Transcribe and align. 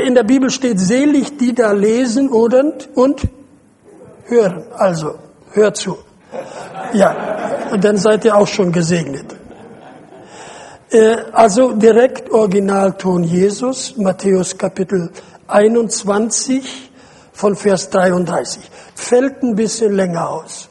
In 0.00 0.14
der 0.14 0.24
Bibel 0.24 0.50
steht 0.50 0.80
selig, 0.80 1.38
die 1.38 1.54
da 1.54 1.72
lesen 1.72 2.28
und, 2.28 2.88
und 2.94 3.22
hören. 4.26 4.64
Also, 4.72 5.16
hört 5.52 5.76
zu. 5.76 5.98
Ja, 6.92 7.16
und 7.72 7.84
dann 7.84 7.96
seid 7.96 8.24
ihr 8.24 8.36
auch 8.36 8.46
schon 8.46 8.72
gesegnet. 8.72 9.36
Äh, 10.90 11.16
also 11.32 11.72
direkt 11.72 12.30
Originalton 12.30 13.24
Jesus, 13.24 13.96
Matthäus 13.96 14.56
Kapitel 14.56 15.10
21 15.48 16.90
von 17.32 17.56
Vers 17.56 17.90
33. 17.90 18.70
Fällt 18.94 19.42
ein 19.42 19.54
bisschen 19.56 19.94
länger 19.94 20.30
aus. 20.30 20.68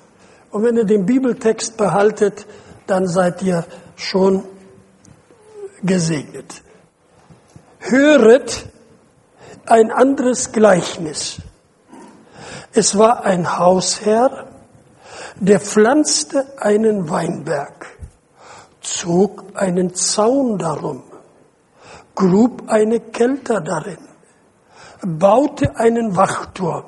Und 0.52 0.64
wenn 0.64 0.78
ihr 0.78 0.86
den 0.86 1.06
Bibeltext 1.06 1.78
behaltet, 1.78 2.46
dann 2.88 3.08
seid 3.08 3.42
ihr 3.42 3.66
schon 3.96 4.44
gesegnet. 5.84 6.62
Höret 7.80 8.66
ein 9.68 9.92
anderes 9.92 10.52
Gleichnis. 10.52 11.38
Es 12.74 12.98
war 12.98 13.24
ein 13.24 13.58
Hausherr, 13.58 14.48
der 15.36 15.60
pflanzte 15.60 16.46
einen 16.60 17.10
Weinberg, 17.10 17.88
zog 18.82 19.46
einen 19.56 19.94
Zaun 19.94 20.58
darum, 20.58 21.04
grub 22.16 22.70
eine 22.70 23.00
Kelter 23.00 23.62
darin, 23.62 23.98
baute 25.02 25.78
einen 25.78 26.16
Wachturm, 26.16 26.86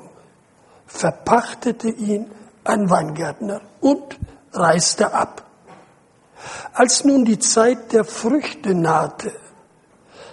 verpachtete 0.86 1.88
ihn 1.88 2.30
ein 2.64 2.88
Weingärtner 2.88 3.60
und 3.80 4.18
reiste 4.52 5.12
ab. 5.12 5.42
Als 6.72 7.04
nun 7.04 7.24
die 7.24 7.38
Zeit 7.38 7.92
der 7.92 8.04
Früchte 8.04 8.74
nahte, 8.74 9.32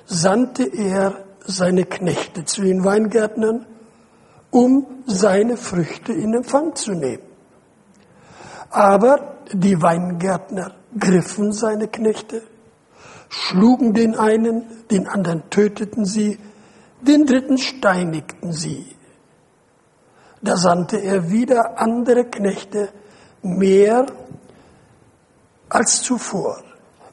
sandte 0.05 0.63
er 0.63 1.24
seine 1.45 1.85
Knechte 1.85 2.45
zu 2.45 2.61
den 2.61 2.83
Weingärtnern, 2.83 3.65
um 4.51 4.85
seine 5.05 5.57
Früchte 5.57 6.13
in 6.13 6.33
Empfang 6.33 6.75
zu 6.75 6.93
nehmen. 6.93 7.23
Aber 8.69 9.37
die 9.53 9.81
Weingärtner 9.81 10.75
griffen 10.97 11.51
seine 11.51 11.87
Knechte, 11.87 12.41
schlugen 13.29 13.93
den 13.93 14.15
einen, 14.15 14.63
den 14.89 15.07
anderen 15.07 15.49
töteten 15.49 16.05
sie, 16.05 16.39
den 17.01 17.25
dritten 17.25 17.57
steinigten 17.57 18.51
sie. 18.53 18.95
Da 20.41 20.57
sandte 20.57 20.97
er 20.97 21.31
wieder 21.31 21.79
andere 21.79 22.25
Knechte, 22.25 22.89
mehr 23.41 24.05
als 25.69 26.01
zuvor. 26.01 26.61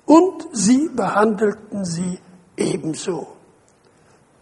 Und 0.06 0.46
sie 0.52 0.88
behandelten 0.88 1.84
sie 1.84 2.18
ebenso. 2.56 3.31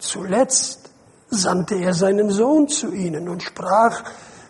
Zuletzt 0.00 0.90
sandte 1.28 1.76
er 1.76 1.94
seinen 1.94 2.30
Sohn 2.30 2.68
zu 2.68 2.92
ihnen 2.92 3.28
und 3.28 3.42
sprach, 3.42 4.02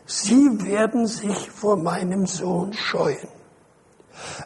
Sie 0.06 0.64
werden 0.64 1.06
sich 1.06 1.50
vor 1.50 1.76
meinem 1.76 2.26
Sohn 2.26 2.72
scheuen. 2.72 3.28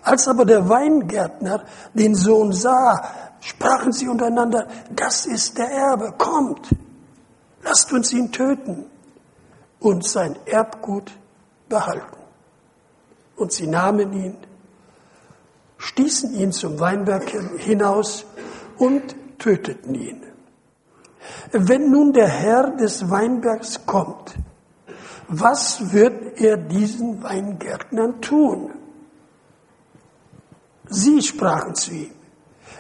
Als 0.03 0.29
aber 0.29 0.45
der 0.45 0.69
Weingärtner 0.69 1.65
den 1.95 2.15
Sohn 2.15 2.53
sah, 2.53 3.09
sprachen 3.41 3.93
sie 3.93 4.09
untereinander, 4.09 4.67
das 4.91 5.25
ist 5.25 5.57
der 5.57 5.71
Erbe, 5.71 6.13
kommt, 6.19 6.69
lasst 7.63 7.93
uns 7.93 8.13
ihn 8.13 8.31
töten 8.31 8.85
und 9.81 10.05
sein 10.05 10.37
Erbgut 10.45 11.13
behalten. 11.69 12.19
Und 13.37 13.53
sie 13.53 13.67
nahmen 13.67 14.13
ihn 14.13 14.37
stießen 15.85 16.35
ihn 16.35 16.53
zum 16.53 16.81
Weinberg 16.81 17.29
hinaus 17.59 18.25
und 18.79 19.15
töteten 19.39 19.95
ihn. 19.95 20.23
Wenn 21.53 21.91
nun 21.91 22.13
der 22.13 22.29
Herr 22.29 22.77
des 22.77 23.11
Weinbergs 23.11 23.87
kommt, 23.87 24.35
was 25.29 25.93
wird 25.93 26.41
er 26.41 26.57
diesen 26.57 27.23
Weingärtnern 27.23 28.21
tun? 28.21 28.73
Sie 30.87 31.23
sprachen 31.23 31.75
zu 31.75 31.93
ihm, 31.93 32.11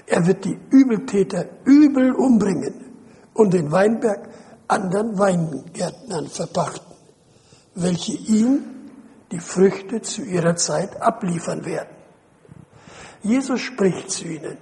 er 0.06 0.26
wird 0.26 0.44
die 0.44 0.58
Übeltäter 0.70 1.46
übel 1.64 2.12
umbringen 2.12 2.74
und 3.32 3.54
den 3.54 3.72
Weinberg 3.72 4.28
anderen 4.68 5.18
Weingärtnern 5.18 6.28
verpachten, 6.28 6.94
welche 7.74 8.12
ihm 8.12 8.64
die 9.32 9.40
Früchte 9.40 10.02
zu 10.02 10.22
ihrer 10.22 10.56
Zeit 10.56 11.00
abliefern 11.00 11.64
werden. 11.64 11.88
Jesus 13.22 13.60
spricht 13.60 14.10
zu 14.10 14.28
ihnen. 14.28 14.58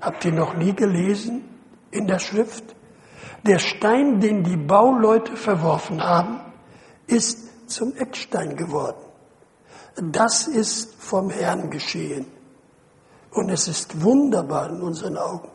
Habt 0.00 0.24
ihr 0.24 0.32
noch 0.32 0.54
nie 0.54 0.74
gelesen 0.74 1.51
in 1.92 2.08
der 2.08 2.18
Schrift? 2.18 2.74
Der 3.44 3.60
Stein, 3.60 4.20
den 4.20 4.42
die 4.42 4.56
Bauleute 4.56 5.36
verworfen 5.36 6.02
haben, 6.02 6.40
ist 7.06 7.70
zum 7.70 7.94
Eckstein 7.96 8.56
geworden. 8.56 9.00
Das 9.96 10.46
ist 10.46 10.94
vom 10.94 11.30
Herrn 11.30 11.70
geschehen. 11.70 12.26
Und 13.30 13.50
es 13.50 13.68
ist 13.68 14.02
wunderbar 14.02 14.70
in 14.70 14.82
unseren 14.82 15.16
Augen. 15.16 15.50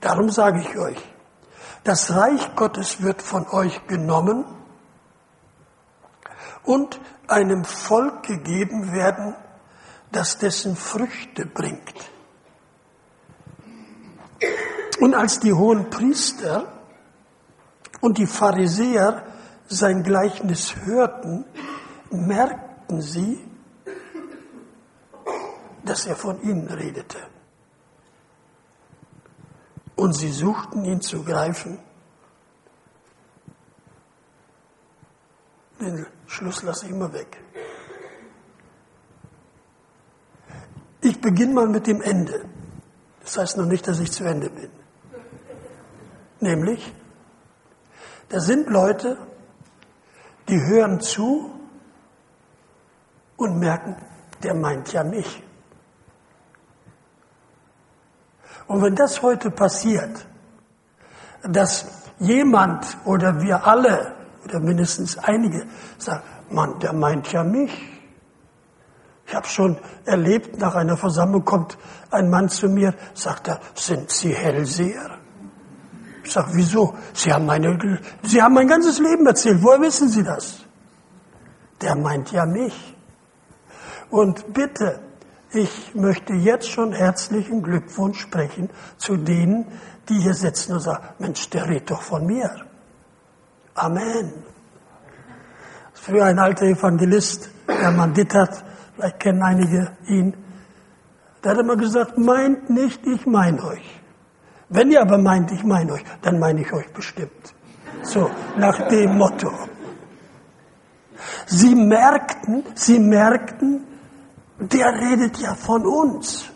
Darum 0.00 0.30
sage 0.30 0.60
ich 0.60 0.78
euch, 0.78 0.98
das 1.84 2.14
Reich 2.14 2.54
Gottes 2.54 3.02
wird 3.02 3.22
von 3.22 3.48
euch 3.48 3.86
genommen 3.86 4.44
und 6.64 7.00
einem 7.26 7.64
Volk 7.64 8.22
gegeben 8.24 8.92
werden, 8.92 9.34
das 10.12 10.38
dessen 10.38 10.76
Früchte 10.76 11.46
bringt. 11.46 12.10
Und 15.02 15.16
als 15.16 15.40
die 15.40 15.52
hohen 15.52 15.90
Priester 15.90 16.72
und 18.00 18.18
die 18.18 18.26
Pharisäer 18.28 19.26
sein 19.66 20.04
Gleichnis 20.04 20.76
hörten, 20.84 21.44
merkten 22.12 23.02
sie, 23.02 23.44
dass 25.84 26.06
er 26.06 26.14
von 26.14 26.40
ihnen 26.42 26.68
redete. 26.68 27.18
Und 29.96 30.12
sie 30.12 30.30
suchten 30.30 30.84
ihn 30.84 31.00
zu 31.00 31.24
greifen. 31.24 31.80
Den 35.80 36.06
Schluss 36.28 36.62
lasse 36.62 36.86
ich 36.86 36.92
immer 36.92 37.12
weg. 37.12 37.42
Ich 41.00 41.20
beginne 41.20 41.54
mal 41.54 41.66
mit 41.66 41.88
dem 41.88 42.00
Ende. 42.02 42.44
Das 43.18 43.36
heißt 43.36 43.56
noch 43.56 43.66
nicht, 43.66 43.88
dass 43.88 43.98
ich 43.98 44.12
zu 44.12 44.22
Ende 44.22 44.48
bin. 44.48 44.70
Nämlich, 46.42 46.92
da 48.28 48.40
sind 48.40 48.68
Leute, 48.68 49.16
die 50.48 50.60
hören 50.60 51.00
zu 51.00 51.52
und 53.36 53.60
merken, 53.60 53.94
der 54.42 54.54
meint 54.54 54.92
ja 54.92 55.04
mich. 55.04 55.40
Und 58.66 58.82
wenn 58.82 58.96
das 58.96 59.22
heute 59.22 59.52
passiert, 59.52 60.26
dass 61.44 61.86
jemand 62.18 62.86
oder 63.04 63.40
wir 63.40 63.64
alle 63.64 64.16
oder 64.44 64.58
mindestens 64.58 65.16
einige 65.18 65.68
sagen, 65.98 66.24
Mann, 66.50 66.80
der 66.80 66.92
meint 66.92 67.30
ja 67.30 67.44
mich, 67.44 67.70
ich 69.26 69.34
habe 69.36 69.46
schon 69.46 69.78
erlebt, 70.06 70.58
nach 70.58 70.74
einer 70.74 70.96
Versammlung 70.96 71.44
kommt 71.44 71.78
ein 72.10 72.28
Mann 72.30 72.48
zu 72.48 72.68
mir, 72.68 72.94
sagt 73.14 73.46
er, 73.46 73.60
sind 73.74 74.10
Sie 74.10 74.34
Hellseher? 74.34 75.11
Ich 76.24 76.32
sage, 76.32 76.50
wieso? 76.52 76.94
Sie 77.12 77.32
haben, 77.32 77.46
meine, 77.46 77.98
Sie 78.22 78.40
haben 78.40 78.54
mein 78.54 78.68
ganzes 78.68 78.98
Leben 78.98 79.26
erzählt. 79.26 79.58
Woher 79.62 79.80
wissen 79.80 80.08
Sie 80.08 80.22
das? 80.22 80.64
Der 81.80 81.96
meint 81.96 82.30
ja 82.32 82.46
mich. 82.46 82.96
Und 84.10 84.52
bitte, 84.52 85.00
ich 85.50 85.94
möchte 85.94 86.32
jetzt 86.34 86.70
schon 86.70 86.92
herzlichen 86.92 87.62
Glückwunsch 87.62 88.20
sprechen 88.20 88.70
zu 88.98 89.16
denen, 89.16 89.66
die 90.08 90.20
hier 90.20 90.34
sitzen 90.34 90.74
und 90.74 90.80
sagen, 90.80 91.04
Mensch, 91.18 91.48
der 91.50 91.68
redet 91.68 91.90
doch 91.90 92.02
von 92.02 92.26
mir. 92.26 92.50
Amen. 93.74 94.32
Früher 95.94 96.24
ein 96.24 96.38
alter 96.38 96.66
Evangelist, 96.66 97.50
der 97.68 97.90
Mann 97.92 98.12
Dittert, 98.12 98.64
Vielleicht 98.94 99.20
kennen 99.20 99.42
einige 99.42 99.92
ihn. 100.06 100.34
Der 101.42 101.52
hat 101.52 101.58
immer 101.58 101.76
gesagt, 101.76 102.18
meint 102.18 102.70
nicht, 102.70 103.04
ich 103.06 103.26
meine 103.26 103.64
euch. 103.64 104.01
Wenn 104.72 104.90
ihr 104.90 105.02
aber 105.02 105.18
meint, 105.18 105.52
ich 105.52 105.64
meine 105.64 105.92
euch, 105.92 106.04
dann 106.22 106.38
meine 106.38 106.62
ich 106.62 106.72
euch 106.72 106.90
bestimmt. 106.92 107.54
So, 108.02 108.30
nach 108.56 108.88
dem 108.88 109.18
Motto. 109.18 109.52
Sie 111.46 111.74
merkten, 111.74 112.64
sie 112.74 112.98
merkten, 112.98 113.84
der 114.58 114.94
redet 114.94 115.36
ja 115.38 115.54
von 115.54 115.86
uns. 115.86 116.46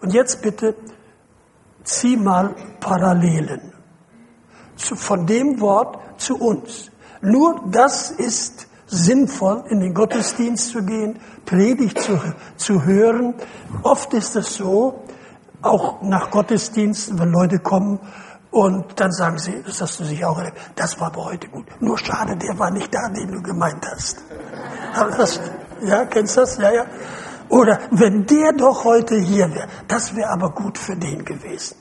Und 0.00 0.14
jetzt 0.14 0.40
bitte 0.42 0.76
zieh 1.82 2.16
mal 2.16 2.54
Parallelen 2.78 3.72
von 4.76 5.26
dem 5.26 5.60
Wort 5.60 6.20
zu 6.20 6.36
uns. 6.36 6.92
Nur 7.20 7.64
das 7.70 8.12
ist 8.12 8.68
sinnvoll, 8.86 9.64
in 9.68 9.80
den 9.80 9.94
Gottesdienst 9.94 10.70
zu 10.70 10.82
gehen, 10.84 11.18
Predigt 11.44 12.00
zu, 12.00 12.20
zu 12.56 12.84
hören. 12.84 13.34
Oft 13.82 14.14
ist 14.14 14.36
es 14.36 14.54
so, 14.54 15.02
auch 15.62 16.02
nach 16.02 16.30
Gottesdiensten, 16.30 17.18
wenn 17.18 17.30
Leute 17.30 17.58
kommen 17.58 17.98
und 18.50 18.98
dann 19.00 19.12
sagen 19.12 19.38
sie, 19.38 19.62
das 19.64 19.80
hast 19.80 20.00
du 20.00 20.04
sich 20.04 20.24
auch 20.24 20.38
erlebt, 20.38 20.58
das 20.76 20.98
war 21.00 21.08
aber 21.08 21.24
heute 21.24 21.48
gut. 21.48 21.66
Nur 21.80 21.98
schade, 21.98 22.36
der 22.36 22.58
war 22.58 22.70
nicht 22.70 22.94
da, 22.94 23.08
den 23.08 23.32
du 23.32 23.42
gemeint 23.42 23.86
hast. 23.90 24.22
Das, 25.18 25.40
ja, 25.82 26.04
kennst 26.06 26.36
du 26.36 26.40
das? 26.40 26.56
Ja, 26.58 26.72
ja. 26.72 26.86
Oder 27.48 27.78
wenn 27.90 28.26
der 28.26 28.52
doch 28.52 28.84
heute 28.84 29.16
hier 29.16 29.52
wäre, 29.54 29.68
das 29.88 30.14
wäre 30.14 30.30
aber 30.30 30.50
gut 30.50 30.78
für 30.78 30.96
den 30.96 31.24
gewesen. 31.24 31.76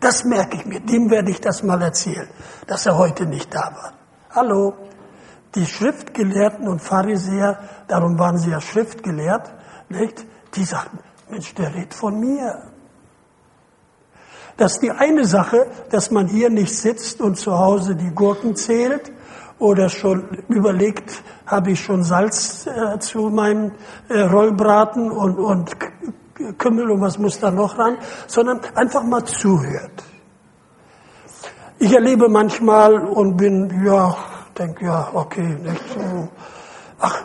Das 0.00 0.24
merke 0.24 0.56
ich 0.56 0.66
mir, 0.66 0.80
dem 0.80 1.10
werde 1.10 1.30
ich 1.30 1.40
das 1.40 1.62
mal 1.62 1.80
erzählen, 1.82 2.28
dass 2.66 2.86
er 2.86 2.96
heute 2.96 3.26
nicht 3.26 3.54
da 3.54 3.60
war. 3.60 3.92
Hallo, 4.30 4.74
die 5.56 5.66
Schriftgelehrten 5.66 6.68
und 6.68 6.80
Pharisäer, 6.80 7.58
darum 7.88 8.18
waren 8.18 8.38
sie 8.38 8.50
ja 8.50 8.60
Schriftgelehrt, 8.60 9.52
nicht? 9.88 10.24
die 10.54 10.64
sagten, 10.64 10.98
Mensch, 11.28 11.54
der 11.54 11.74
redet 11.74 11.94
von 11.94 12.20
mir. 12.20 12.62
Das 14.56 14.74
ist 14.74 14.82
die 14.82 14.90
eine 14.90 15.26
Sache, 15.26 15.66
dass 15.90 16.10
man 16.10 16.28
hier 16.28 16.50
nicht 16.50 16.74
sitzt 16.74 17.20
und 17.20 17.36
zu 17.36 17.58
Hause 17.58 17.94
die 17.94 18.10
Gurken 18.10 18.56
zählt 18.56 19.12
oder 19.58 19.88
schon 19.88 20.44
überlegt, 20.48 21.22
habe 21.46 21.72
ich 21.72 21.80
schon 21.80 22.04
Salz 22.04 22.66
äh, 22.66 22.98
zu 22.98 23.30
meinem 23.30 23.72
äh, 24.08 24.20
Rollbraten 24.20 25.10
und, 25.10 25.38
und 25.38 25.76
Kümmel 26.58 26.90
und 26.90 27.00
was 27.00 27.18
muss 27.18 27.40
da 27.40 27.50
noch 27.50 27.78
ran, 27.78 27.98
sondern 28.26 28.60
einfach 28.74 29.02
mal 29.02 29.24
zuhört. 29.24 30.04
Ich 31.78 31.92
erlebe 31.92 32.28
manchmal 32.28 32.94
und 32.94 33.36
bin, 33.36 33.84
ja, 33.84 34.16
denke, 34.58 34.86
ja, 34.86 35.08
okay, 35.12 35.56
nicht 35.62 35.82
so. 35.94 36.28
Ach, 36.98 37.22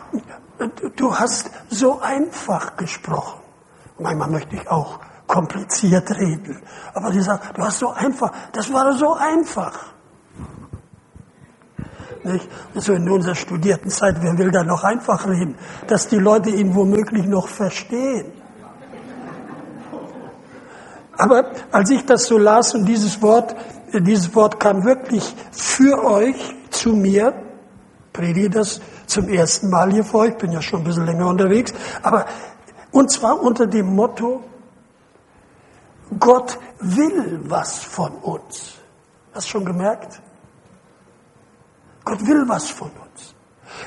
du 0.96 1.18
hast 1.18 1.50
so 1.68 2.00
einfach 2.00 2.76
gesprochen. 2.76 3.40
Manchmal 3.98 4.30
möchte 4.30 4.56
ich 4.56 4.68
auch 4.68 5.00
kompliziert 5.26 6.10
reden. 6.10 6.62
Aber 6.94 7.10
die 7.10 7.20
sagen, 7.20 7.42
du 7.54 7.62
hast 7.62 7.78
so 7.78 7.90
einfach, 7.90 8.30
das 8.52 8.72
war 8.72 8.92
so 8.92 9.14
einfach. 9.14 9.92
Nicht? 12.24 12.48
So 12.74 12.92
in 12.92 13.08
unserer 13.08 13.34
studierten 13.34 13.90
Zeit, 13.90 14.16
wer 14.20 14.36
will 14.38 14.50
da 14.50 14.62
noch 14.62 14.84
einfach 14.84 15.26
reden? 15.26 15.56
Dass 15.86 16.08
die 16.08 16.18
Leute 16.18 16.50
ihn 16.50 16.74
womöglich 16.74 17.26
noch 17.26 17.48
verstehen. 17.48 18.32
Aber 21.16 21.50
als 21.70 21.90
ich 21.90 22.04
das 22.06 22.26
so 22.26 22.38
las 22.38 22.74
und 22.74 22.86
dieses 22.86 23.20
Wort, 23.22 23.54
dieses 23.92 24.34
Wort 24.34 24.58
kam 24.58 24.84
wirklich 24.84 25.34
für 25.50 26.04
euch 26.04 26.54
zu 26.72 26.90
mir, 26.90 27.34
predige 28.12 28.50
das 28.50 28.80
zum 29.06 29.28
ersten 29.28 29.70
Mal 29.70 29.92
hier 29.92 30.04
vor 30.04 30.22
euch, 30.22 30.36
bin 30.36 30.52
ja 30.52 30.62
schon 30.62 30.80
ein 30.80 30.84
bisschen 30.84 31.06
länger 31.06 31.26
unterwegs, 31.26 31.72
aber 32.02 32.26
und 32.90 33.10
zwar 33.10 33.40
unter 33.40 33.66
dem 33.66 33.94
Motto, 33.94 34.44
Gott 36.18 36.58
will 36.80 37.40
was 37.44 37.78
von 37.78 38.12
uns. 38.16 38.74
Hast 39.32 39.46
du 39.46 39.50
schon 39.52 39.64
gemerkt? 39.64 40.20
Gott 42.04 42.26
will 42.26 42.44
was 42.46 42.68
von 42.68 42.90
uns. 42.90 43.34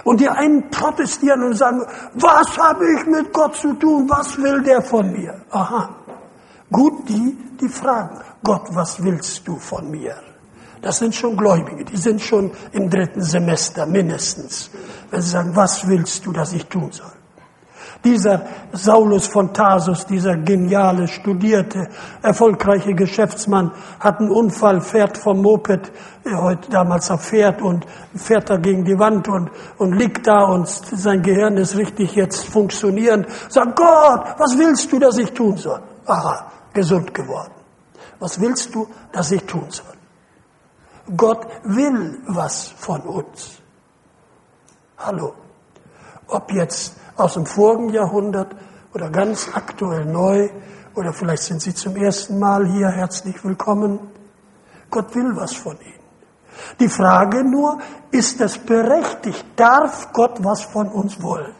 Und 0.04 0.20
die 0.20 0.28
einen 0.28 0.70
protestieren 0.72 1.44
und 1.44 1.54
sagen, 1.54 1.86
was 2.14 2.58
habe 2.58 2.86
ich 2.94 3.06
mit 3.06 3.32
Gott 3.32 3.56
zu 3.56 3.74
tun? 3.74 4.10
Was 4.10 4.38
will 4.38 4.64
der 4.64 4.82
von 4.82 5.12
mir? 5.12 5.40
Aha. 5.52 5.90
Gut, 6.72 7.08
die, 7.08 7.38
die 7.62 7.70
fragen, 7.70 8.20
Gott, 8.44 8.68
was 8.74 9.02
willst 9.04 9.48
du 9.48 9.58
von 9.58 9.92
mir? 9.92 10.16
Das 10.82 10.98
sind 10.98 11.16
schon 11.16 11.36
Gläubige, 11.36 11.86
die 11.86 11.98
sind 11.98 12.22
schon 12.22 12.52
im 12.72 12.90
dritten 12.90 13.22
Semester 13.22 13.86
mindestens. 13.86 14.70
Wenn 15.10 15.22
sie 15.22 15.30
sagen, 15.30 15.56
was 15.56 15.88
willst 15.88 16.26
du, 16.26 16.32
dass 16.32 16.54
ich 16.54 16.66
tun 16.66 16.92
soll? 16.92 17.12
Dieser 18.06 18.46
Saulus 18.72 19.26
von 19.26 19.52
Tarsus, 19.52 20.06
dieser 20.06 20.38
geniale, 20.38 21.08
studierte, 21.08 21.90
erfolgreiche 22.22 22.94
Geschäftsmann, 22.94 23.72
hat 24.00 24.20
einen 24.20 24.30
Unfall, 24.30 24.80
fährt 24.80 25.18
vom 25.18 25.42
Moped, 25.42 25.92
äh, 26.24 26.36
heute 26.36 26.70
damals 26.70 27.10
auf 27.10 27.24
Pferd 27.24 27.64
und 27.64 27.84
fährt 28.16 28.52
da 28.52 28.58
gegen 28.58 28.86
die 28.86 29.00
Wand 29.00 29.28
und, 29.28 29.50
und 29.80 29.94
liegt 29.94 30.28
da 30.28 30.44
und 30.44 30.68
sein 30.68 31.24
Gehirn 31.24 31.58
ist 31.58 31.76
richtig 31.78 32.14
jetzt 32.14 32.46
funktionierend. 32.46 33.26
Sagt 33.50 33.76
Gott, 33.76 34.36
was 34.38 34.56
willst 34.56 34.92
du, 34.92 35.00
dass 35.00 35.18
ich 35.18 35.32
tun 35.32 35.58
soll? 35.58 35.82
Aha, 36.06 36.52
gesund 36.74 37.12
geworden. 37.12 37.54
Was 38.20 38.40
willst 38.40 38.76
du, 38.76 38.88
dass 39.12 39.32
ich 39.32 39.44
tun 39.46 39.66
soll? 39.70 39.95
Gott 41.16 41.46
will 41.64 42.20
was 42.28 42.70
von 42.78 43.02
uns. 43.02 43.62
Hallo. 44.98 45.34
Ob 46.28 46.52
jetzt 46.52 46.96
aus 47.16 47.36
dem 47.36 47.46
vorigen 47.46 47.90
Jahrhundert 47.90 48.56
oder 48.94 49.10
ganz 49.12 49.50
aktuell 49.54 50.06
neu 50.06 50.50
oder 50.96 51.14
vielleicht 51.14 51.44
sind 51.44 51.62
Sie 51.62 51.74
zum 51.74 51.96
ersten 51.96 52.40
Mal 52.40 52.66
hier, 52.68 52.90
herzlich 52.90 53.44
willkommen. 53.44 54.00
Gott 54.90 55.14
will 55.14 55.36
was 55.36 55.54
von 55.54 55.78
Ihnen. 55.80 56.00
Die 56.80 56.90
Frage 56.90 57.44
nur, 57.44 57.80
ist 58.12 58.42
es 58.42 58.58
berechtigt? 58.58 59.46
Darf 59.56 60.12
Gott 60.14 60.44
was 60.44 60.64
von 60.64 60.88
uns 60.88 61.22
wollen? 61.22 61.54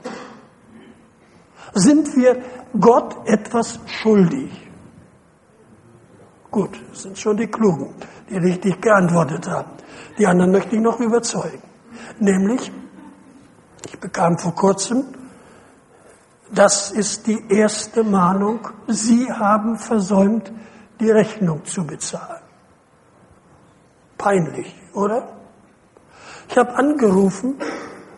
Sind 1.74 2.16
wir 2.16 2.42
Gott 2.80 3.28
etwas 3.28 3.80
schuldig? 3.86 4.65
Gut, 6.56 6.80
das 6.90 7.02
sind 7.02 7.20
schon 7.20 7.36
die 7.36 7.48
Klugen, 7.48 7.94
die 8.30 8.38
richtig 8.38 8.82
geantwortet 8.82 9.46
haben. 9.50 9.72
Die 10.18 10.26
anderen 10.26 10.52
möchte 10.54 10.78
ich 10.78 10.82
noch 10.82 11.02
überzeugen. 11.02 11.62
Nämlich, 12.20 12.72
ich 13.86 14.00
bekam 14.00 14.38
vor 14.38 14.56
kurzem 14.56 15.04
das 16.50 16.92
ist 16.92 17.28
die 17.28 17.44
erste 17.50 18.06
Mahnung. 18.06 18.70
Sie 18.88 19.30
haben 19.30 19.78
versäumt, 19.78 20.50
die 21.02 21.12
Rechnung 21.12 21.66
zu 21.66 21.86
bezahlen. 21.86 22.44
Peinlich, 24.18 24.74
oder? 24.94 25.28
Ich 26.48 26.58
habe 26.58 26.74
angerufen. 26.76 27.56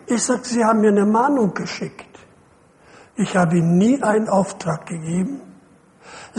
Ich 0.06 0.22
sage, 0.24 0.42
Sie 0.44 0.63
haben 0.63 0.81
mir 0.81 0.92
eine 0.92 1.07
Mahnung 1.07 1.56
geschickt. 1.56 2.19
Ich 3.16 3.36
habe 3.36 3.57
Ihnen 3.57 3.80
nie 3.80 4.04
einen 4.04 4.30
Auftrag 4.30 4.86
gegeben. 4.86 5.42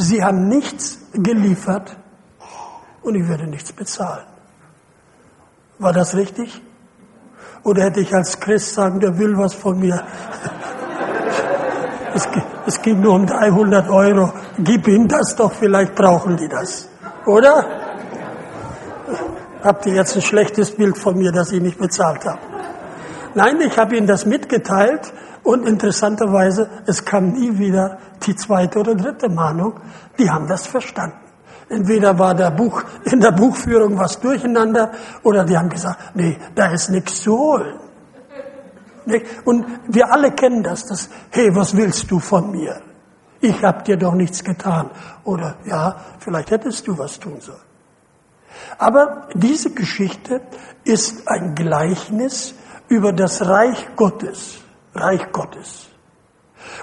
Sie 0.00 0.22
haben 0.22 0.46
nichts 0.46 0.96
geliefert 1.12 1.96
und 3.02 3.16
ich 3.16 3.28
werde 3.28 3.48
nichts 3.48 3.72
bezahlen. 3.72 4.26
War 5.80 5.92
das 5.92 6.14
richtig? 6.14 6.62
Oder 7.64 7.82
hätte 7.82 7.98
ich 7.98 8.14
als 8.14 8.38
Christ 8.38 8.74
sagen, 8.74 9.00
der 9.00 9.18
will 9.18 9.36
was 9.36 9.54
von 9.54 9.80
mir? 9.80 10.00
es, 12.14 12.28
es 12.66 12.80
ging 12.80 13.00
nur 13.00 13.14
um 13.14 13.26
300 13.26 13.88
Euro. 13.90 14.32
Gib 14.58 14.86
ihnen 14.86 15.08
das 15.08 15.34
doch, 15.34 15.52
vielleicht 15.52 15.96
brauchen 15.96 16.36
die 16.36 16.48
das. 16.48 16.88
Oder? 17.26 17.66
Habt 19.64 19.84
ihr 19.86 19.94
jetzt 19.94 20.14
ein 20.14 20.22
schlechtes 20.22 20.76
Bild 20.76 20.96
von 20.96 21.18
mir, 21.18 21.32
dass 21.32 21.50
ich 21.50 21.60
nicht 21.60 21.78
bezahlt 21.78 22.24
habe? 22.24 22.38
Nein, 23.34 23.60
ich 23.62 23.76
habe 23.76 23.96
ihnen 23.96 24.06
das 24.06 24.26
mitgeteilt 24.26 25.12
und 25.48 25.66
interessanterweise, 25.66 26.68
es 26.84 27.06
kam 27.06 27.32
nie 27.32 27.56
wieder 27.56 27.96
die 28.26 28.36
zweite 28.36 28.80
oder 28.80 28.94
dritte 28.94 29.30
Mahnung. 29.30 29.80
Die 30.18 30.28
haben 30.28 30.46
das 30.46 30.66
verstanden. 30.66 31.16
Entweder 31.70 32.18
war 32.18 32.34
der 32.34 32.50
Buch, 32.50 32.82
in 33.04 33.18
der 33.18 33.32
Buchführung 33.32 33.98
was 33.98 34.20
durcheinander 34.20 34.92
oder 35.22 35.46
die 35.46 35.56
haben 35.56 35.70
gesagt, 35.70 36.14
nee, 36.14 36.36
da 36.54 36.66
ist 36.66 36.90
nichts 36.90 37.22
zu 37.22 37.38
holen. 37.38 37.80
Und 39.46 39.64
wir 39.88 40.12
alle 40.12 40.32
kennen 40.32 40.62
das, 40.62 40.84
das, 40.84 41.08
hey, 41.30 41.48
was 41.56 41.74
willst 41.74 42.10
du 42.10 42.18
von 42.18 42.50
mir? 42.50 42.82
Ich 43.40 43.62
habe 43.62 43.82
dir 43.84 43.96
doch 43.96 44.12
nichts 44.12 44.44
getan. 44.44 44.90
Oder 45.24 45.56
ja, 45.64 45.96
vielleicht 46.18 46.50
hättest 46.50 46.86
du 46.86 46.98
was 46.98 47.18
tun 47.18 47.40
sollen. 47.40 47.56
Aber 48.76 49.28
diese 49.32 49.70
Geschichte 49.70 50.42
ist 50.84 51.26
ein 51.26 51.54
Gleichnis 51.54 52.54
über 52.88 53.14
das 53.14 53.48
Reich 53.48 53.88
Gottes. 53.96 54.67
Reich 55.00 55.32
Gottes. 55.32 55.88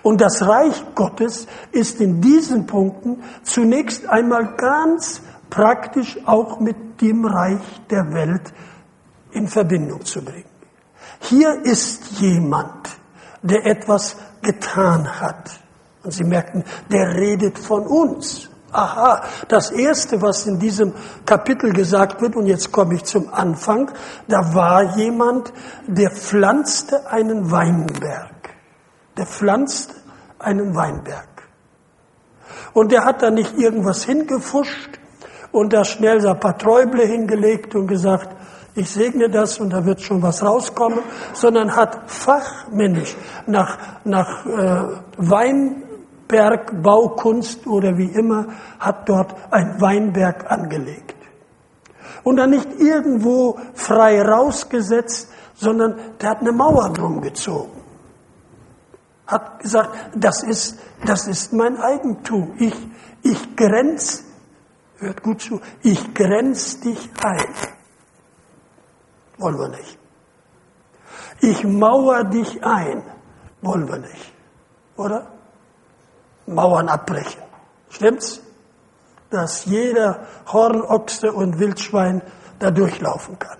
Und 0.03 0.21
das 0.21 0.41
Reich 0.41 0.83
Gottes 0.95 1.47
ist 1.71 2.01
in 2.01 2.21
diesen 2.21 2.65
Punkten 2.65 3.23
zunächst 3.43 4.07
einmal 4.07 4.55
ganz 4.55 5.21
praktisch 5.49 6.17
auch 6.25 6.59
mit 6.59 7.01
dem 7.01 7.25
Reich 7.25 7.81
der 7.89 8.13
Welt 8.13 8.53
in 9.31 9.47
Verbindung 9.47 10.03
zu 10.05 10.23
bringen. 10.23 10.49
Hier 11.19 11.63
ist 11.63 12.19
jemand, 12.19 12.89
der 13.41 13.65
etwas 13.65 14.17
getan 14.41 15.19
hat. 15.19 15.51
Und 16.03 16.11
Sie 16.11 16.23
merken, 16.23 16.63
der 16.91 17.15
redet 17.15 17.57
von 17.57 17.85
uns. 17.85 18.49
Aha, 18.75 19.23
das 19.47 19.71
Erste, 19.71 20.21
was 20.21 20.45
in 20.45 20.59
diesem 20.59 20.93
Kapitel 21.25 21.71
gesagt 21.71 22.21
wird, 22.21 22.35
und 22.35 22.45
jetzt 22.45 22.73
komme 22.73 22.95
ich 22.95 23.05
zum 23.05 23.33
Anfang, 23.33 23.89
da 24.27 24.53
war 24.53 24.97
jemand, 24.97 25.53
der 25.87 26.11
pflanzte 26.11 27.09
einen 27.09 27.51
Weinberg. 27.51 28.49
Der 29.17 29.25
pflanzte 29.25 29.95
einen 30.39 30.75
Weinberg. 30.75 31.29
Und 32.73 32.91
der 32.91 33.05
hat 33.05 33.21
da 33.21 33.31
nicht 33.31 33.57
irgendwas 33.57 34.03
hingefuscht 34.03 34.99
und 35.53 35.71
da 35.71 35.85
schnell 35.85 36.19
so 36.19 36.27
ein 36.27 36.39
paar 36.41 36.57
Träuble 36.57 37.05
hingelegt 37.05 37.75
und 37.75 37.87
gesagt, 37.87 38.35
ich 38.75 38.89
segne 38.89 39.29
das 39.29 39.57
und 39.57 39.69
da 39.69 39.85
wird 39.85 40.01
schon 40.01 40.21
was 40.21 40.43
rauskommen, 40.43 40.99
sondern 41.31 41.77
hat 41.77 42.11
fachmännisch 42.11 43.15
nach, 43.47 43.77
nach 44.03 44.45
äh, 44.45 44.87
Bergbaukunst 46.27 47.67
oder 47.67 47.97
wie 47.97 48.11
immer 48.11 48.47
hat 48.79 49.07
dort 49.07 49.35
ein 49.51 49.79
Weinberg 49.79 50.49
angelegt. 50.49 51.15
Und 52.23 52.37
dann 52.37 52.49
nicht 52.49 52.79
irgendwo 52.79 53.59
frei 53.73 54.21
rausgesetzt, 54.21 55.29
sondern 55.55 55.95
der 56.19 56.29
hat 56.31 56.41
eine 56.41 56.51
Mauer 56.51 56.91
drum 56.91 57.21
gezogen. 57.21 57.81
Hat 59.27 59.59
gesagt, 59.59 59.91
das 60.15 60.43
ist, 60.43 60.79
das 61.05 61.27
ist 61.27 61.53
mein 61.53 61.77
Eigentum. 61.77 62.53
Ich, 62.57 62.75
ich 63.23 63.55
grenz, 63.55 64.23
hört 64.97 65.23
gut 65.23 65.41
zu, 65.41 65.61
ich 65.81 66.13
grenz 66.13 66.79
dich 66.79 67.09
ein. 67.23 67.53
Wollen 69.37 69.57
wir 69.57 69.69
nicht. 69.69 69.97
Ich 71.41 71.63
mauer 71.63 72.23
dich 72.23 72.63
ein. 72.63 73.03
Wollen 73.61 73.87
wir 73.87 73.97
nicht. 73.97 74.33
Oder? 74.95 75.34
Mauern 76.47 76.89
abbrechen. 76.89 77.41
Stimmt's? 77.89 78.41
Dass 79.29 79.65
jeder 79.65 80.27
Hornochse 80.51 81.31
und 81.31 81.59
Wildschwein 81.59 82.21
da 82.59 82.71
durchlaufen 82.71 83.37
kann. 83.39 83.57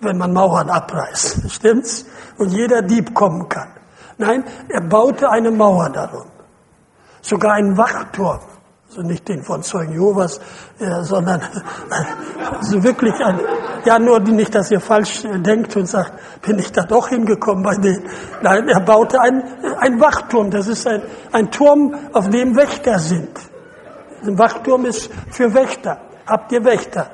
Wenn 0.00 0.18
man 0.18 0.32
Mauern 0.32 0.68
abreißt. 0.68 1.50
Stimmt's? 1.50 2.04
Und 2.38 2.50
jeder 2.50 2.82
Dieb 2.82 3.14
kommen 3.14 3.48
kann. 3.48 3.68
Nein, 4.18 4.44
er 4.68 4.82
baute 4.82 5.30
eine 5.30 5.50
Mauer 5.50 5.90
darum. 5.90 6.26
Sogar 7.22 7.54
einen 7.54 7.76
Wachturm. 7.76 8.40
Also 8.92 9.08
nicht 9.08 9.26
den 9.26 9.42
von 9.42 9.62
Zeugen 9.62 9.94
Jehovas, 9.94 10.38
äh, 10.78 11.02
sondern 11.02 11.40
also 12.58 12.82
wirklich 12.84 13.14
ein, 13.24 13.40
ja 13.86 13.98
nur 13.98 14.20
nicht, 14.20 14.54
dass 14.54 14.70
ihr 14.70 14.80
falsch 14.80 15.22
denkt 15.22 15.74
und 15.76 15.86
sagt, 15.86 16.12
bin 16.42 16.58
ich 16.58 16.70
da 16.72 16.82
doch 16.82 17.08
hingekommen 17.08 17.64
bei 17.64 17.74
denen. 17.76 18.04
Nein, 18.42 18.68
er 18.68 18.80
baute 18.80 19.18
einen, 19.18 19.44
einen 19.78 19.98
Wachturm. 19.98 20.50
Das 20.50 20.68
ist 20.68 20.86
ein, 20.86 21.00
ein 21.32 21.50
Turm, 21.50 21.94
auf 22.12 22.28
dem 22.28 22.54
Wächter 22.54 22.98
sind. 22.98 23.30
Ein 24.26 24.38
Wachturm 24.38 24.84
ist 24.84 25.10
für 25.30 25.54
Wächter. 25.54 25.98
Habt 26.26 26.52
ihr 26.52 26.62
Wächter? 26.62 27.06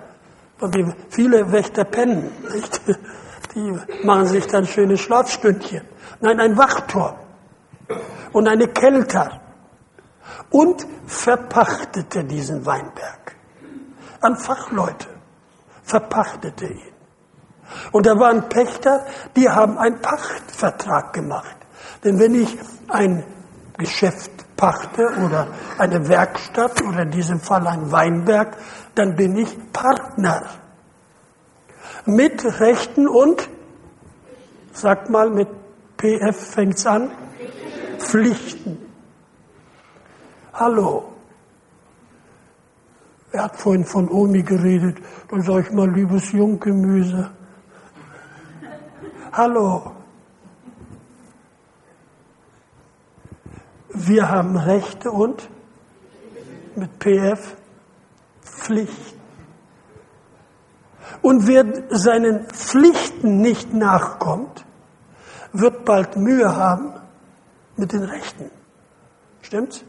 Von 0.57 0.73
dem 0.73 0.93
viele 1.11 1.53
Wächter 1.53 1.85
pennen, 1.85 2.29
nicht? 2.53 2.81
Die 3.55 3.73
machen 4.05 4.27
sich 4.27 4.49
dann 4.49 4.67
schöne 4.67 4.97
Schlafstündchen. 4.97 5.83
Nein, 6.21 6.41
ein 6.41 6.59
Wachturm. 6.59 7.15
Und 8.33 8.49
eine 8.49 8.67
Kelter. 8.67 9.43
Und 10.51 10.87
verpachtete 11.07 12.25
diesen 12.25 12.65
Weinberg 12.65 13.37
an 14.21 14.37
Fachleute 14.37 15.09
verpachtete 15.83 16.67
ihn. 16.67 16.93
Und 17.93 18.07
da 18.07 18.19
waren 18.19 18.49
Pächter, 18.49 19.07
die 19.37 19.49
haben 19.49 19.79
einen 19.79 20.01
Pachtvertrag 20.01 21.13
gemacht. 21.13 21.57
Denn 22.05 22.19
wenn 22.19 22.35
ich 22.35 22.59
ein 22.89 23.25
Geschäft 23.77 24.31
pachte 24.57 25.03
oder 25.25 25.49
eine 25.79 26.09
Werkstatt 26.09 26.83
oder 26.83 27.03
in 27.03 27.11
diesem 27.11 27.41
Fall 27.41 27.67
ein 27.67 27.93
Weinberg, 27.93 28.57
dann 28.95 29.17
bin 29.17 29.37
ich 29.37 29.57
Partner. 29.73 30.43
Mit 32.05 32.45
Rechten 32.61 33.07
und, 33.07 33.49
sag 34.73 35.11
mal, 35.11 35.31
mit 35.31 35.49
PF 35.99 36.37
fängt's 36.55 36.87
an, 36.87 37.11
Pflichten. 37.99 38.88
Hallo, 40.59 41.05
er 43.31 43.45
hat 43.45 43.57
vorhin 43.57 43.85
von 43.85 44.09
Omi 44.11 44.43
geredet. 44.43 44.99
Dann 45.31 45.43
sage 45.43 45.61
ich 45.61 45.71
mal, 45.71 45.89
liebes 45.89 46.33
Junggemüse. 46.33 47.31
Hallo. 49.31 49.93
Wir 53.91 54.29
haben 54.29 54.57
Rechte 54.57 55.13
und 55.13 55.49
mit 56.75 56.91
PF 56.99 57.57
Pflicht. 58.43 59.15
Und 61.23 61.47
wer 61.47 61.67
seinen 61.91 62.47
Pflichten 62.47 63.41
nicht 63.43 63.73
nachkommt, 63.73 64.65
wird 65.53 65.85
bald 65.85 66.17
Mühe 66.17 66.57
haben 66.57 66.95
mit 67.77 67.93
den 67.93 68.03
Rechten. 68.03 68.51
Stimmt's? 69.43 69.85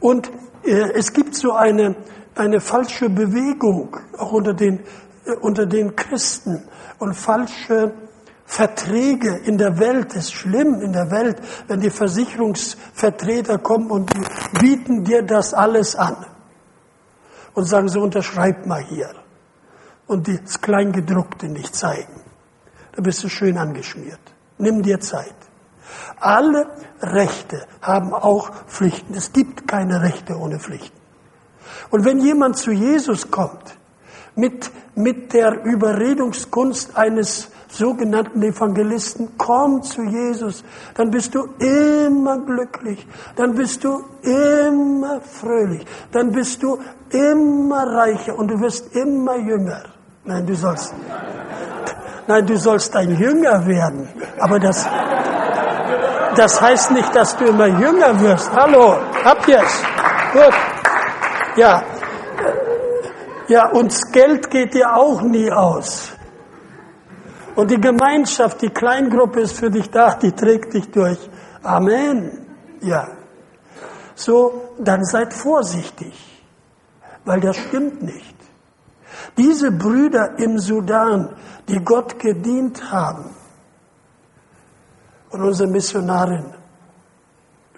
Und 0.00 0.30
äh, 0.64 0.92
es 0.94 1.12
gibt 1.12 1.34
so 1.34 1.52
eine, 1.52 1.96
eine 2.34 2.60
falsche 2.60 3.08
Bewegung, 3.08 3.96
auch 4.16 4.32
unter 4.32 4.54
den, 4.54 4.80
äh, 5.26 5.32
unter 5.40 5.66
den 5.66 5.94
Christen 5.94 6.62
und 6.98 7.14
falsche 7.14 7.92
Verträge 8.44 9.36
in 9.44 9.58
der 9.58 9.78
Welt. 9.78 10.10
Es 10.10 10.24
ist 10.24 10.32
schlimm 10.32 10.80
in 10.80 10.92
der 10.92 11.10
Welt, 11.10 11.36
wenn 11.68 11.80
die 11.80 11.90
Versicherungsvertreter 11.90 13.58
kommen 13.58 13.90
und 13.90 14.12
die 14.12 14.58
bieten 14.58 15.04
dir 15.04 15.22
das 15.22 15.54
alles 15.54 15.94
an 15.94 16.26
und 17.54 17.64
sagen, 17.64 17.88
so 17.88 18.00
unterschreib 18.00 18.66
mal 18.66 18.82
hier 18.82 19.10
und 20.06 20.26
das 20.26 20.60
Kleingedruckte 20.60 21.48
nicht 21.48 21.74
zeigen. 21.74 22.20
Da 22.92 23.02
bist 23.02 23.22
du 23.22 23.28
schön 23.28 23.56
angeschmiert. 23.56 24.20
Nimm 24.58 24.82
dir 24.82 24.98
Zeit. 24.98 25.34
Alle 26.18 26.66
Rechte 27.00 27.66
haben 27.82 28.12
auch 28.12 28.50
Pflichten. 28.66 29.14
Es 29.14 29.32
gibt 29.32 29.66
keine 29.66 30.02
Rechte 30.02 30.36
ohne 30.36 30.58
Pflichten. 30.58 30.98
Und 31.90 32.04
wenn 32.04 32.20
jemand 32.20 32.56
zu 32.56 32.70
Jesus 32.70 33.30
kommt, 33.30 33.78
mit, 34.36 34.70
mit 34.94 35.32
der 35.32 35.64
Überredungskunst 35.64 36.96
eines 36.96 37.50
sogenannten 37.68 38.42
Evangelisten, 38.42 39.30
komm 39.36 39.82
zu 39.82 40.02
Jesus, 40.02 40.64
dann 40.94 41.10
bist 41.10 41.34
du 41.34 41.48
immer 41.58 42.38
glücklich, 42.38 43.06
dann 43.36 43.54
bist 43.54 43.84
du 43.84 44.04
immer 44.22 45.20
fröhlich, 45.20 45.84
dann 46.12 46.32
bist 46.32 46.62
du 46.62 46.78
immer 47.10 47.86
reicher 47.86 48.38
und 48.38 48.48
du 48.48 48.60
wirst 48.60 48.94
immer 48.94 49.36
jünger. 49.36 49.82
Nein, 50.24 50.46
du 50.46 50.54
sollst, 50.54 50.94
nein, 52.26 52.46
du 52.46 52.56
sollst 52.56 52.94
ein 52.96 53.16
Jünger 53.16 53.66
werden, 53.66 54.08
aber 54.38 54.58
das, 54.58 54.86
das 56.36 56.60
heißt 56.60 56.92
nicht, 56.92 57.14
dass 57.14 57.36
du 57.36 57.46
immer 57.46 57.66
jünger 57.66 58.20
wirst. 58.20 58.50
Hallo, 58.52 58.96
habt 59.24 59.48
ihr's? 59.48 59.82
Gut. 60.32 60.54
Ja. 61.56 61.82
Ja, 63.48 63.68
und 63.70 63.92
das 63.92 64.12
Geld 64.12 64.50
geht 64.50 64.74
dir 64.74 64.94
auch 64.94 65.22
nie 65.22 65.50
aus. 65.50 66.12
Und 67.56 67.70
die 67.70 67.80
Gemeinschaft, 67.80 68.62
die 68.62 68.70
Kleingruppe 68.70 69.40
ist 69.40 69.56
für 69.56 69.70
dich 69.70 69.90
da, 69.90 70.14
die 70.14 70.32
trägt 70.32 70.72
dich 70.74 70.90
durch. 70.90 71.18
Amen. 71.62 72.46
Ja. 72.80 73.08
So, 74.14 74.74
dann 74.78 75.04
seid 75.04 75.34
vorsichtig, 75.34 76.14
weil 77.24 77.40
das 77.40 77.56
stimmt 77.56 78.02
nicht. 78.02 78.36
Diese 79.36 79.70
Brüder 79.72 80.38
im 80.38 80.58
Sudan, 80.58 81.34
die 81.68 81.82
Gott 81.84 82.18
gedient 82.18 82.90
haben, 82.92 83.30
und 85.30 85.42
unsere 85.42 85.68
Missionarin, 85.68 86.46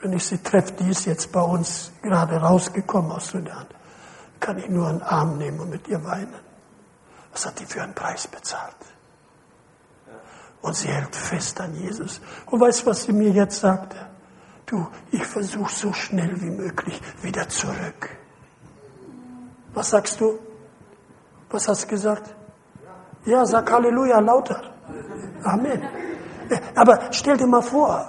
wenn 0.01 0.13
ich 0.15 0.25
sie 0.25 0.39
treffe, 0.39 0.73
die 0.73 0.91
ist 0.91 1.05
jetzt 1.07 1.31
bei 1.31 1.41
uns 1.41 1.93
gerade 2.03 2.37
rausgekommen 2.37 3.13
aus 3.13 3.29
Sudan, 3.29 3.67
kann 4.41 4.59
ich 4.59 4.69
nur 4.69 4.89
einen 4.89 5.03
Arm 5.03 5.39
nehmen 5.39 5.61
und 5.61 5.71
mit 5.71 5.87
ihr 5.89 6.03
weinen. 6.05 6.35
Was 7.31 7.47
hat 7.47 7.59
die 7.61 7.67
für 7.67 7.83
einen 7.83 7.95
Preis 7.95 8.27
bezahlt? 8.27 8.77
Und 10.61 10.77
sie 10.77 10.89
hält 10.89 11.15
fest 11.15 11.61
an 11.61 11.75
Jesus. 11.75 12.21
Und 12.47 12.61
weißt 12.61 12.83
du, 12.83 12.87
was 12.87 13.03
sie 13.05 13.13
mir 13.13 13.31
jetzt 13.31 13.61
sagte? 13.61 13.97
Du, 14.67 14.87
ich 15.11 15.25
versuche 15.25 15.73
so 15.73 15.93
schnell 15.93 16.41
wie 16.41 16.51
möglich 16.51 17.01
wieder 17.21 17.49
zurück. 17.49 18.11
Was 19.75 19.91
sagst 19.91 20.21
du? 20.21 20.39
Was 21.51 21.69
hast 21.69 21.85
du 21.85 21.89
gesagt? 21.89 22.35
Ja, 23.25 23.45
sag 23.45 23.71
Halleluja 23.71 24.19
lauter. 24.21 24.63
Amen. 25.45 25.83
Aber 26.75 26.99
stell 27.11 27.37
dir 27.37 27.47
mal 27.47 27.63
vor, 27.63 28.09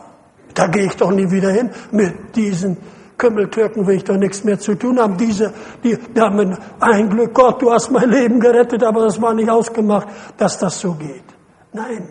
da 0.54 0.68
gehe 0.68 0.86
ich 0.86 0.96
doch 0.96 1.12
nie 1.12 1.30
wieder 1.30 1.52
hin. 1.52 1.70
Mit 1.92 2.36
diesen 2.36 2.78
Kümmeltürken 3.18 3.86
will 3.88 3.96
ich 3.96 4.04
doch 4.04 4.18
nichts 4.18 4.44
mehr 4.44 4.60
zu 4.60 4.76
tun 4.76 5.00
haben. 5.00 5.18
Diese, 5.18 5.54
die, 5.84 5.98
die 5.98 6.22
haben 6.22 6.58
ein 6.80 7.10
Glück, 7.10 7.34
Gott, 7.34 7.62
du 7.62 7.72
hast 7.72 7.92
mein 7.92 8.10
Leben 8.10 8.40
gerettet, 8.40 8.84
aber 8.84 9.04
das 9.04 9.22
war 9.22 9.34
nicht 9.34 9.50
ausgemacht, 9.50 10.08
dass 10.38 10.58
das 10.58 10.80
so 10.80 10.94
geht. 10.94 11.24
Nein. 11.72 12.10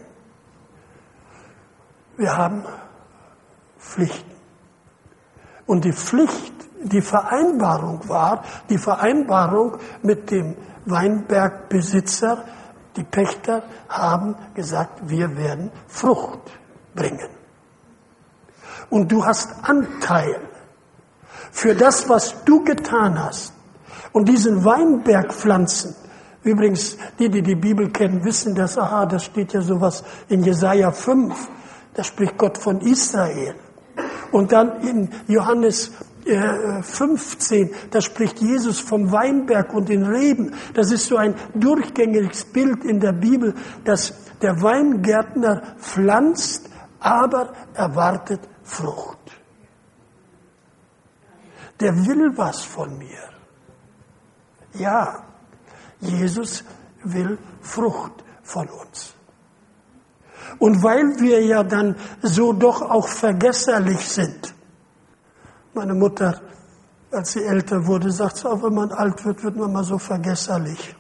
Wir 2.17 2.37
haben 2.37 2.65
Pflichten. 3.79 4.31
Und 5.67 5.85
die 5.85 5.93
Pflicht, 5.93 6.55
die 6.83 7.01
Vereinbarung 7.01 8.09
war, 8.09 8.45
die 8.69 8.79
Vereinbarung 8.79 9.79
mit 10.03 10.31
dem 10.31 10.57
Weinbergbesitzer, 10.87 12.45
die 12.97 13.05
Pächter 13.05 13.63
haben 13.89 14.37
gesagt, 14.55 15.09
wir 15.09 15.37
werden 15.37 15.71
Frucht 15.89 16.41
bringen. 16.95 17.29
Und 18.91 19.11
du 19.11 19.25
hast 19.25 19.49
Anteil 19.63 20.41
für 21.51 21.75
das, 21.75 22.09
was 22.09 22.45
du 22.45 22.63
getan 22.65 23.23
hast. 23.23 23.53
Und 24.13 24.29
diesen 24.29 24.65
Weinberg 24.65 25.33
pflanzen. 25.33 25.95
Übrigens, 26.43 26.99
die, 27.19 27.31
die 27.31 27.43
die 27.43 27.55
Bibel 27.55 27.91
kennen, 27.91 28.25
wissen 28.25 28.55
das, 28.55 28.77
aha, 28.77 29.07
da 29.07 29.19
steht 29.19 29.53
ja 29.53 29.63
sowas 29.63 30.05
in 30.29 30.43
Jesaja 30.43 30.91
5. 30.91 31.35
Da 31.95 32.05
spricht 32.05 32.37
Gott 32.37 32.59
von 32.59 32.81
Israel. 32.81 33.55
Und 34.33 34.53
dann 34.53 34.83
in 34.83 35.11
Johannes 35.29 35.93
15, 36.25 37.69
äh, 37.69 37.75
da 37.91 38.01
spricht 38.01 38.41
Jesus 38.41 38.79
vom 38.79 39.11
Weinberg 39.11 39.75
und 39.75 39.89
den 39.89 40.05
Reben. 40.05 40.55
Das 40.75 40.93
ist 40.93 41.07
so 41.07 41.17
ein 41.17 41.35
durchgängiges 41.55 42.45
Bild 42.45 42.85
in 42.85 43.01
der 43.01 43.13
Bibel, 43.13 43.55
dass 43.85 44.15
der 44.41 44.61
Weingärtner 44.63 45.77
pflanzt, 45.79 46.71
aber 47.01 47.53
erwartet 47.75 48.41
Frucht. 48.63 49.19
Der 51.81 51.97
will 52.07 52.31
was 52.37 52.63
von 52.65 52.97
mir. 52.97 53.31
Ja, 54.75 55.25
Jesus 56.01 56.65
will 57.03 57.39
Frucht 57.61 58.25
von 58.43 58.69
uns. 58.69 59.15
Und 60.59 60.83
weil 60.83 61.19
wir 61.19 61.45
ja 61.45 61.63
dann 61.65 61.97
so 62.23 62.53
doch 62.53 62.83
auch 62.83 63.09
vergesserlich 63.09 64.09
sind, 64.09 64.55
meine 65.75 65.95
Mutter, 65.95 66.41
als 67.11 67.33
sie 67.33 67.45
älter 67.45 67.87
wurde, 67.87 68.11
sagt 68.11 68.39
sie 68.39 68.49
auch, 68.49 68.63
wenn 68.63 68.75
man 68.75 68.91
alt 68.93 69.25
wird, 69.25 69.43
wird 69.43 69.57
man 69.57 69.73
mal 69.73 69.85
so 69.85 69.99
vergesserlich. 69.99 70.95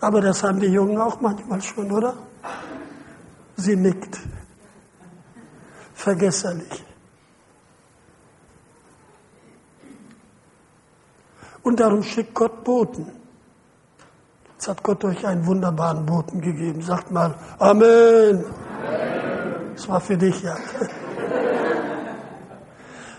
Aber 0.00 0.20
das 0.20 0.42
haben 0.42 0.60
die 0.60 0.66
Jungen 0.66 0.98
auch 0.98 1.20
manchmal 1.20 1.60
schon, 1.60 1.90
oder? 1.90 2.14
Sie 3.56 3.74
nickt. 3.74 4.18
Vergesserlich. 5.94 6.84
Und 11.62 11.80
darum 11.80 12.02
schickt 12.02 12.34
Gott 12.34 12.62
Boten. 12.62 13.10
Jetzt 14.52 14.68
hat 14.68 14.82
Gott 14.82 15.04
euch 15.04 15.26
einen 15.26 15.44
wunderbaren 15.44 16.06
Boten 16.06 16.40
gegeben. 16.40 16.80
Sagt 16.82 17.10
mal 17.10 17.34
Amen. 17.58 18.44
Amen. 18.44 19.74
Das 19.74 19.88
war 19.88 20.00
für 20.00 20.16
dich, 20.16 20.42
ja. 20.42 20.56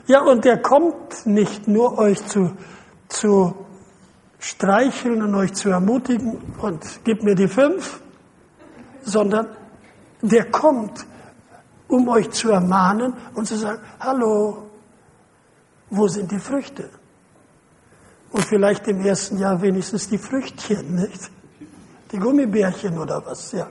Ja, 0.09 0.21
und 0.23 0.43
der 0.43 0.59
kommt 0.59 1.27
nicht 1.27 1.67
nur 1.67 1.99
euch 1.99 2.25
zu, 2.25 2.51
zu 3.09 3.53
streicheln 4.39 5.21
und 5.21 5.35
euch 5.35 5.53
zu 5.53 5.69
ermutigen 5.69 6.55
und 6.59 6.83
gib 7.03 7.21
mir 7.21 7.35
die 7.35 7.47
fünf, 7.47 8.01
sondern 9.03 9.45
der 10.23 10.49
kommt, 10.49 11.05
um 11.87 12.09
euch 12.09 12.31
zu 12.31 12.49
ermahnen 12.49 13.13
und 13.35 13.45
zu 13.45 13.55
sagen, 13.55 13.83
hallo, 13.99 14.69
wo 15.91 16.07
sind 16.07 16.31
die 16.31 16.39
Früchte? 16.39 16.89
Und 18.31 18.45
vielleicht 18.45 18.87
im 18.87 19.05
ersten 19.05 19.37
Jahr 19.37 19.61
wenigstens 19.61 20.09
die 20.09 20.17
Früchtchen, 20.17 20.95
nicht? 20.95 21.29
Die 22.11 22.17
Gummibärchen 22.17 22.97
oder 22.97 23.23
was, 23.23 23.51
ja. 23.51 23.67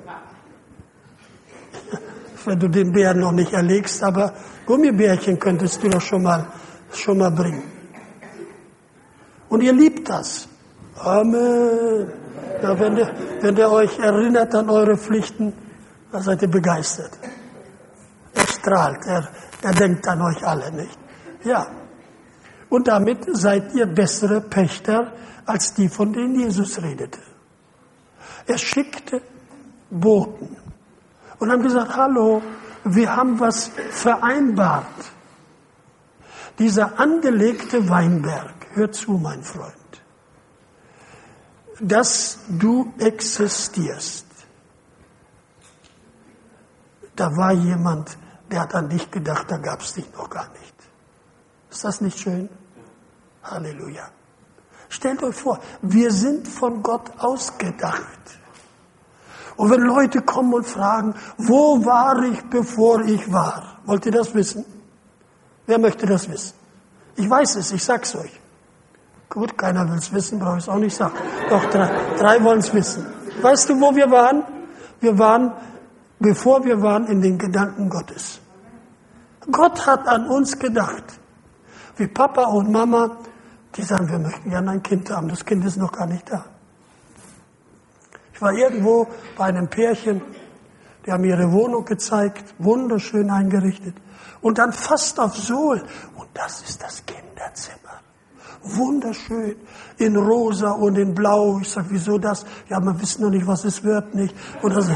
Wenn 2.49 2.59
du 2.59 2.69
den 2.69 2.93
Bären 2.93 3.21
noch 3.21 3.33
nicht 3.33 3.53
erlegst, 3.53 4.03
aber 4.03 4.33
Gummibärchen 4.65 5.39
könntest 5.39 5.83
du 5.83 5.91
doch 5.91 6.01
schon 6.01 6.23
mal, 6.23 6.47
schon 6.95 7.19
mal 7.19 7.31
bringen. 7.31 7.63
Und 9.51 9.61
ihr 9.61 9.75
liebt 9.75 10.09
das. 10.09 10.49
Amen. 10.99 12.11
Ja, 12.63 12.81
wenn, 12.81 12.97
der, 12.97 13.13
wenn 13.43 13.55
der 13.55 13.71
euch 13.71 13.99
erinnert 13.99 14.55
an 14.55 14.71
eure 14.71 14.97
Pflichten, 14.97 15.53
dann 16.11 16.23
seid 16.23 16.41
ihr 16.41 16.49
begeistert. 16.49 17.11
Er 18.33 18.47
strahlt, 18.47 19.05
er, 19.05 19.29
er 19.63 19.73
denkt 19.75 20.09
an 20.09 20.23
euch 20.23 20.43
alle, 20.47 20.73
nicht? 20.73 20.99
Ja. 21.45 21.67
Und 22.71 22.89
damit 22.89 23.27
seid 23.31 23.75
ihr 23.75 23.85
bessere 23.85 24.41
Pächter 24.41 25.13
als 25.45 25.75
die, 25.75 25.91
von 25.91 26.15
denen 26.15 26.35
Jesus 26.41 26.81
redete. 26.81 27.21
Er 28.47 28.57
schickte 28.57 29.21
Boten 29.91 30.57
und 31.39 31.51
haben 31.51 31.63
gesagt, 31.63 31.97
hallo, 31.97 32.43
wir 32.85 33.15
haben 33.15 33.39
was 33.41 33.71
vereinbart. 33.91 34.87
Dieser 36.59 36.99
angelegte 36.99 37.89
Weinberg, 37.89 38.55
hör 38.75 38.91
zu, 38.91 39.13
mein 39.13 39.43
Freund, 39.43 39.75
dass 41.81 42.39
du 42.49 42.93
existierst. 42.99 44.27
Da 47.15 47.37
war 47.37 47.53
jemand, 47.53 48.17
der 48.51 48.61
hat 48.61 48.75
an 48.75 48.89
dich 48.89 49.11
gedacht, 49.11 49.51
da 49.51 49.59
gab 49.59 49.81
es 49.81 49.95
dich 49.95 50.13
noch 50.13 50.31
gar 50.31 50.49
nicht. 50.51 50.75
Ist 51.71 51.85
das 51.85 52.01
nicht 52.01 52.19
schön? 52.19 52.49
Halleluja. 53.43 54.09
Stellt 54.89 55.23
euch 55.23 55.37
vor, 55.37 55.61
wir 55.83 56.11
sind 56.11 56.49
von 56.49 56.83
Gott 56.83 57.11
ausgedacht. 57.19 58.38
Und 59.59 59.71
wenn 59.71 59.81
Leute 59.81 60.23
kommen 60.23 60.55
und 60.55 60.65
fragen, 60.65 61.15
wo 61.37 61.85
war 61.85 62.23
ich, 62.23 62.41
bevor 62.45 63.01
ich 63.03 63.33
war? 63.33 63.81
Wollt 63.87 64.07
ihr 64.07 64.13
das 64.13 64.33
wissen? 64.33 64.65
Wer 65.67 65.81
möchte 65.81 66.07
das 66.07 66.31
wissen? 66.31 66.55
Ich 67.17 67.29
weiß 67.29 67.57
es, 67.57 67.73
ich 67.73 67.85
sag's 67.85 68.15
euch. 68.15 68.41
Gut, 69.29 69.59
keiner 69.59 69.89
will 69.89 69.99
es 69.99 70.13
wissen, 70.13 70.39
brauche 70.39 70.59
ich 70.59 70.63
es 70.63 70.69
auch 70.69 70.79
nicht 70.79 70.95
sagen. 70.95 71.15
Doch, 71.51 71.65
drei, 71.71 71.91
drei 72.17 72.45
wollen 72.45 72.61
es 72.61 72.73
wissen. 72.73 73.05
Weißt 73.43 73.69
du, 73.69 73.81
wo 73.81 73.95
wir 73.97 74.09
waren? 74.13 74.45
Wir 75.01 75.19
waren, 75.19 75.53
bevor 76.21 76.65
wir 76.65 76.81
waren, 76.81 77.07
in 77.09 77.21
den 77.21 77.37
Gedanken 77.37 77.91
Gottes. 77.91 78.41
Gott 79.51 79.85
hat 79.89 80.07
an 80.07 80.29
uns 80.29 80.57
gedacht. 80.57 81.03
Wie 81.97 82.07
Papa 82.07 82.45
und 82.45 82.71
Mama, 82.71 83.17
die 83.75 83.83
sagen, 83.83 84.09
wir 84.09 84.21
möchten 84.21 84.51
gerne 84.51 84.71
ein 84.71 84.83
Kind 84.85 85.11
haben. 85.11 85.29
Das 85.29 85.45
Kind 85.45 85.65
ist 85.65 85.79
noch 85.79 85.91
gar 85.91 86.07
nicht 86.07 86.31
da. 86.31 86.45
Ich 88.39 88.43
war 88.43 88.53
irgendwo 88.53 89.09
bei 89.37 89.47
einem 89.47 89.67
Pärchen, 89.67 90.23
die 91.05 91.11
haben 91.11 91.25
ihre 91.25 91.51
Wohnung 91.51 91.85
gezeigt, 91.85 92.55
wunderschön 92.59 93.31
eingerichtet. 93.31 93.97
Und 94.41 94.59
dann 94.59 94.73
fast 94.73 95.19
auf 95.19 95.37
Sohl. 95.37 95.83
Und 96.15 96.29
das 96.35 96.63
ist 96.63 96.81
das 96.81 97.03
Kinderzimmer. 97.05 98.01
Wunderschön. 98.63 99.57
In 99.97 100.17
rosa 100.17 100.71
und 100.71 100.99
in 100.99 101.17
blau. 101.17 101.59
Ich 101.61 101.69
sag, 101.69 101.87
wieso 101.89 102.17
das? 102.19 102.47
Ja, 102.69 102.79
wir 102.79 103.01
wissen 103.01 103.23
noch 103.23 103.31
nicht, 103.31 103.45
was 103.45 103.65
es 103.65 103.83
wird, 103.83 104.15
nicht? 104.15 104.33
Und 104.63 104.77
das, 104.77 104.89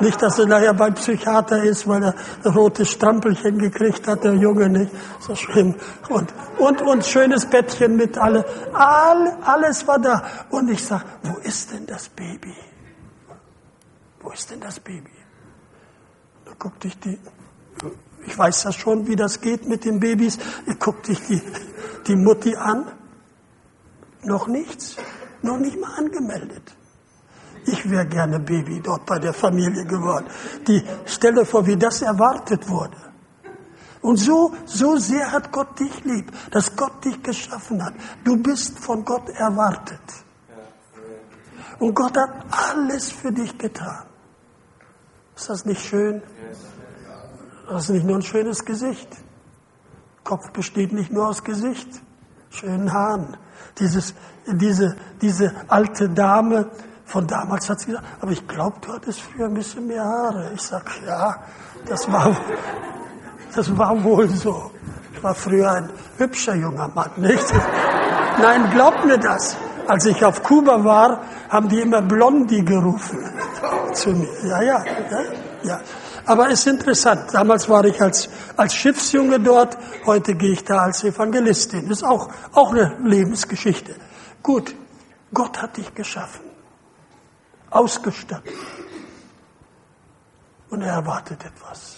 nicht, 0.00 0.22
dass 0.22 0.38
er 0.38 0.46
nachher 0.46 0.72
beim 0.72 0.94
Psychiater 0.94 1.64
ist, 1.64 1.88
weil 1.88 2.04
er 2.04 2.14
ein 2.44 2.52
rotes 2.52 2.88
Strampelchen 2.92 3.58
gekriegt 3.58 4.06
hat, 4.06 4.22
der 4.22 4.34
Junge, 4.34 4.68
nicht? 4.68 4.92
So 5.18 5.34
schlimm. 5.34 5.74
Und, 6.08 6.32
und, 6.60 6.82
und 6.82 7.04
schönes 7.04 7.46
Bettchen 7.46 7.96
mit 7.96 8.16
alle. 8.16 8.44
All, 8.72 9.38
alles 9.42 9.84
war 9.88 9.98
da. 9.98 10.22
Und 10.50 10.70
ich 10.70 10.84
sag, 10.84 11.04
wo 11.24 11.36
ist 11.38 11.72
denn 11.72 11.84
das 11.84 12.08
Baby? 12.10 12.54
Wo 14.26 14.32
ist 14.32 14.50
denn 14.50 14.60
das 14.60 14.80
Baby? 14.80 15.12
Da 16.44 16.52
guckte 16.58 16.88
ich 16.88 16.98
die, 16.98 17.16
ich 18.26 18.36
weiß 18.36 18.64
ja 18.64 18.72
schon, 18.72 19.06
wie 19.06 19.14
das 19.14 19.40
geht 19.40 19.68
mit 19.68 19.84
den 19.84 20.00
Babys. 20.00 20.36
Da 20.66 20.74
guckte 20.74 21.12
ich 21.12 21.20
die, 21.28 21.40
die 22.08 22.16
Mutti 22.16 22.56
an. 22.56 22.90
Noch 24.24 24.48
nichts, 24.48 24.96
noch 25.42 25.58
nicht 25.58 25.80
mal 25.80 25.94
angemeldet. 25.94 26.74
Ich 27.66 27.88
wäre 27.88 28.06
gerne 28.06 28.40
Baby 28.40 28.80
dort 28.80 29.06
bei 29.06 29.20
der 29.20 29.32
Familie 29.32 29.84
geworden. 29.84 30.26
Die, 30.66 30.82
stell 31.04 31.34
dir 31.34 31.46
vor, 31.46 31.64
wie 31.64 31.76
das 31.76 32.02
erwartet 32.02 32.68
wurde. 32.68 32.96
Und 34.02 34.16
so, 34.16 34.54
so 34.64 34.96
sehr 34.96 35.30
hat 35.30 35.52
Gott 35.52 35.78
dich 35.78 36.04
lieb, 36.04 36.32
dass 36.50 36.74
Gott 36.74 37.04
dich 37.04 37.22
geschaffen 37.22 37.84
hat. 37.84 37.94
Du 38.24 38.36
bist 38.36 38.78
von 38.80 39.04
Gott 39.04 39.28
erwartet. 39.30 40.00
Und 41.78 41.94
Gott 41.94 42.16
hat 42.16 42.44
alles 42.50 43.12
für 43.12 43.30
dich 43.30 43.56
getan. 43.56 44.06
Ist 45.36 45.50
das 45.50 45.66
nicht 45.66 45.82
schön? 45.82 46.22
Das 47.68 47.84
ist 47.84 47.90
nicht 47.90 48.06
nur 48.06 48.16
ein 48.16 48.22
schönes 48.22 48.64
Gesicht. 48.64 49.08
Kopf 50.24 50.50
besteht 50.50 50.92
nicht 50.92 51.12
nur 51.12 51.28
aus 51.28 51.44
Gesicht, 51.44 51.88
schönen 52.50 52.92
Haaren. 52.92 53.36
Dieses, 53.78 54.14
diese, 54.46 54.96
diese 55.20 55.52
alte 55.68 56.08
Dame 56.08 56.70
von 57.04 57.26
damals 57.26 57.68
hat 57.68 57.80
sie 57.80 57.86
gesagt, 57.86 58.06
aber 58.20 58.32
ich 58.32 58.48
glaube, 58.48 58.78
du 58.80 58.92
hattest 58.92 59.20
früher 59.20 59.46
ein 59.46 59.54
bisschen 59.54 59.86
mehr 59.86 60.04
Haare. 60.04 60.50
Ich 60.54 60.62
sag, 60.62 60.90
ja, 61.06 61.36
das 61.84 62.10
war, 62.10 62.36
das 63.54 63.76
war 63.76 64.02
wohl 64.02 64.28
so. 64.28 64.72
Ich 65.12 65.22
war 65.22 65.34
früher 65.34 65.70
ein 65.70 65.90
hübscher 66.16 66.54
junger 66.54 66.88
Mann, 66.88 67.10
nicht? 67.16 67.52
Nein, 68.40 68.70
glaubt 68.70 69.04
mir 69.04 69.18
das. 69.18 69.56
Als 69.86 70.04
ich 70.06 70.24
auf 70.24 70.42
Kuba 70.42 70.84
war, 70.84 71.22
haben 71.48 71.68
die 71.68 71.80
immer 71.80 72.02
Blondie 72.02 72.64
gerufen 72.64 73.18
zu 73.92 74.10
mir. 74.10 74.28
Ja, 74.44 74.62
ja, 74.62 74.84
ja, 74.84 75.20
ja. 75.62 75.80
Aber 76.24 76.50
es 76.50 76.60
ist 76.60 76.66
interessant. 76.66 77.32
Damals 77.32 77.68
war 77.68 77.84
ich 77.84 78.00
als, 78.02 78.28
als 78.56 78.74
Schiffsjunge 78.74 79.38
dort. 79.38 79.78
Heute 80.04 80.34
gehe 80.34 80.52
ich 80.52 80.64
da 80.64 80.78
als 80.78 81.04
Evangelistin. 81.04 81.88
Das 81.88 81.98
ist 81.98 82.04
auch, 82.04 82.28
auch 82.52 82.72
eine 82.72 82.96
Lebensgeschichte. 83.04 83.94
Gut. 84.42 84.74
Gott 85.32 85.60
hat 85.60 85.76
dich 85.76 85.94
geschaffen. 85.94 86.44
Ausgestattet. 87.70 88.52
Und 90.70 90.82
er 90.82 90.94
erwartet 90.94 91.44
etwas. 91.44 91.96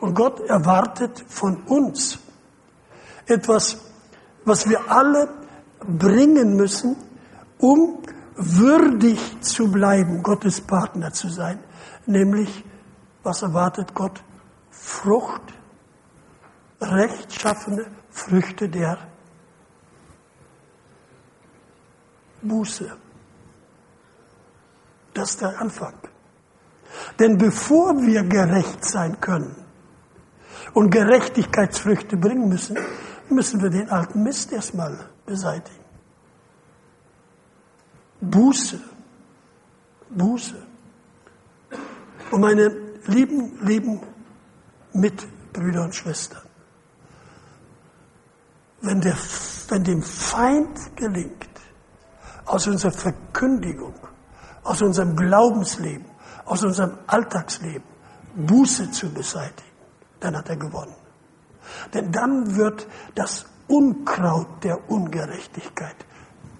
Und 0.00 0.14
Gott 0.14 0.40
erwartet 0.48 1.24
von 1.28 1.62
uns 1.64 2.18
etwas, 3.26 3.78
was 4.44 4.68
wir 4.68 4.90
alle 4.90 5.28
bringen 5.86 6.56
müssen, 6.56 6.96
um 7.58 7.98
würdig 8.34 9.18
zu 9.40 9.70
bleiben, 9.70 10.22
Gottes 10.22 10.60
Partner 10.60 11.12
zu 11.12 11.28
sein. 11.28 11.58
Nämlich, 12.06 12.64
was 13.22 13.42
erwartet 13.42 13.94
Gott? 13.94 14.22
Frucht 14.70 15.42
rechtschaffene 16.80 17.86
Früchte 18.10 18.68
der 18.68 18.98
Buße. 22.42 22.90
Das 25.14 25.30
ist 25.30 25.40
der 25.40 25.60
Anfang. 25.60 25.94
Denn 27.18 27.38
bevor 27.38 27.94
wir 28.02 28.24
gerecht 28.24 28.84
sein 28.84 29.20
können 29.20 29.54
und 30.74 30.90
Gerechtigkeitsfrüchte 30.90 32.16
bringen 32.16 32.48
müssen, 32.48 32.76
müssen 33.28 33.62
wir 33.62 33.70
den 33.70 33.88
alten 33.88 34.22
Mist 34.22 34.52
erstmal 34.52 34.98
beseitigen. 35.26 35.84
Buße. 38.20 38.80
Buße. 40.10 40.66
Und 42.30 42.40
meine 42.40 42.68
lieben, 43.06 43.58
lieben 43.64 44.00
Mitbrüder 44.92 45.84
und 45.84 45.94
Schwestern, 45.94 46.42
wenn, 48.80 49.00
der, 49.00 49.16
wenn 49.68 49.84
dem 49.84 50.02
Feind 50.02 50.96
gelingt, 50.96 51.48
aus 52.44 52.66
unserer 52.66 52.92
Verkündigung, 52.92 53.94
aus 54.64 54.82
unserem 54.82 55.16
Glaubensleben, 55.16 56.06
aus 56.44 56.62
unserem 56.64 56.98
Alltagsleben 57.06 57.84
Buße 58.34 58.90
zu 58.90 59.12
beseitigen, 59.12 59.70
dann 60.20 60.36
hat 60.36 60.48
er 60.48 60.56
gewonnen. 60.56 60.94
Denn 61.94 62.10
dann 62.10 62.56
wird 62.56 62.86
das 63.14 63.46
Unkraut 63.72 64.62
der 64.62 64.90
Ungerechtigkeit 64.90 65.96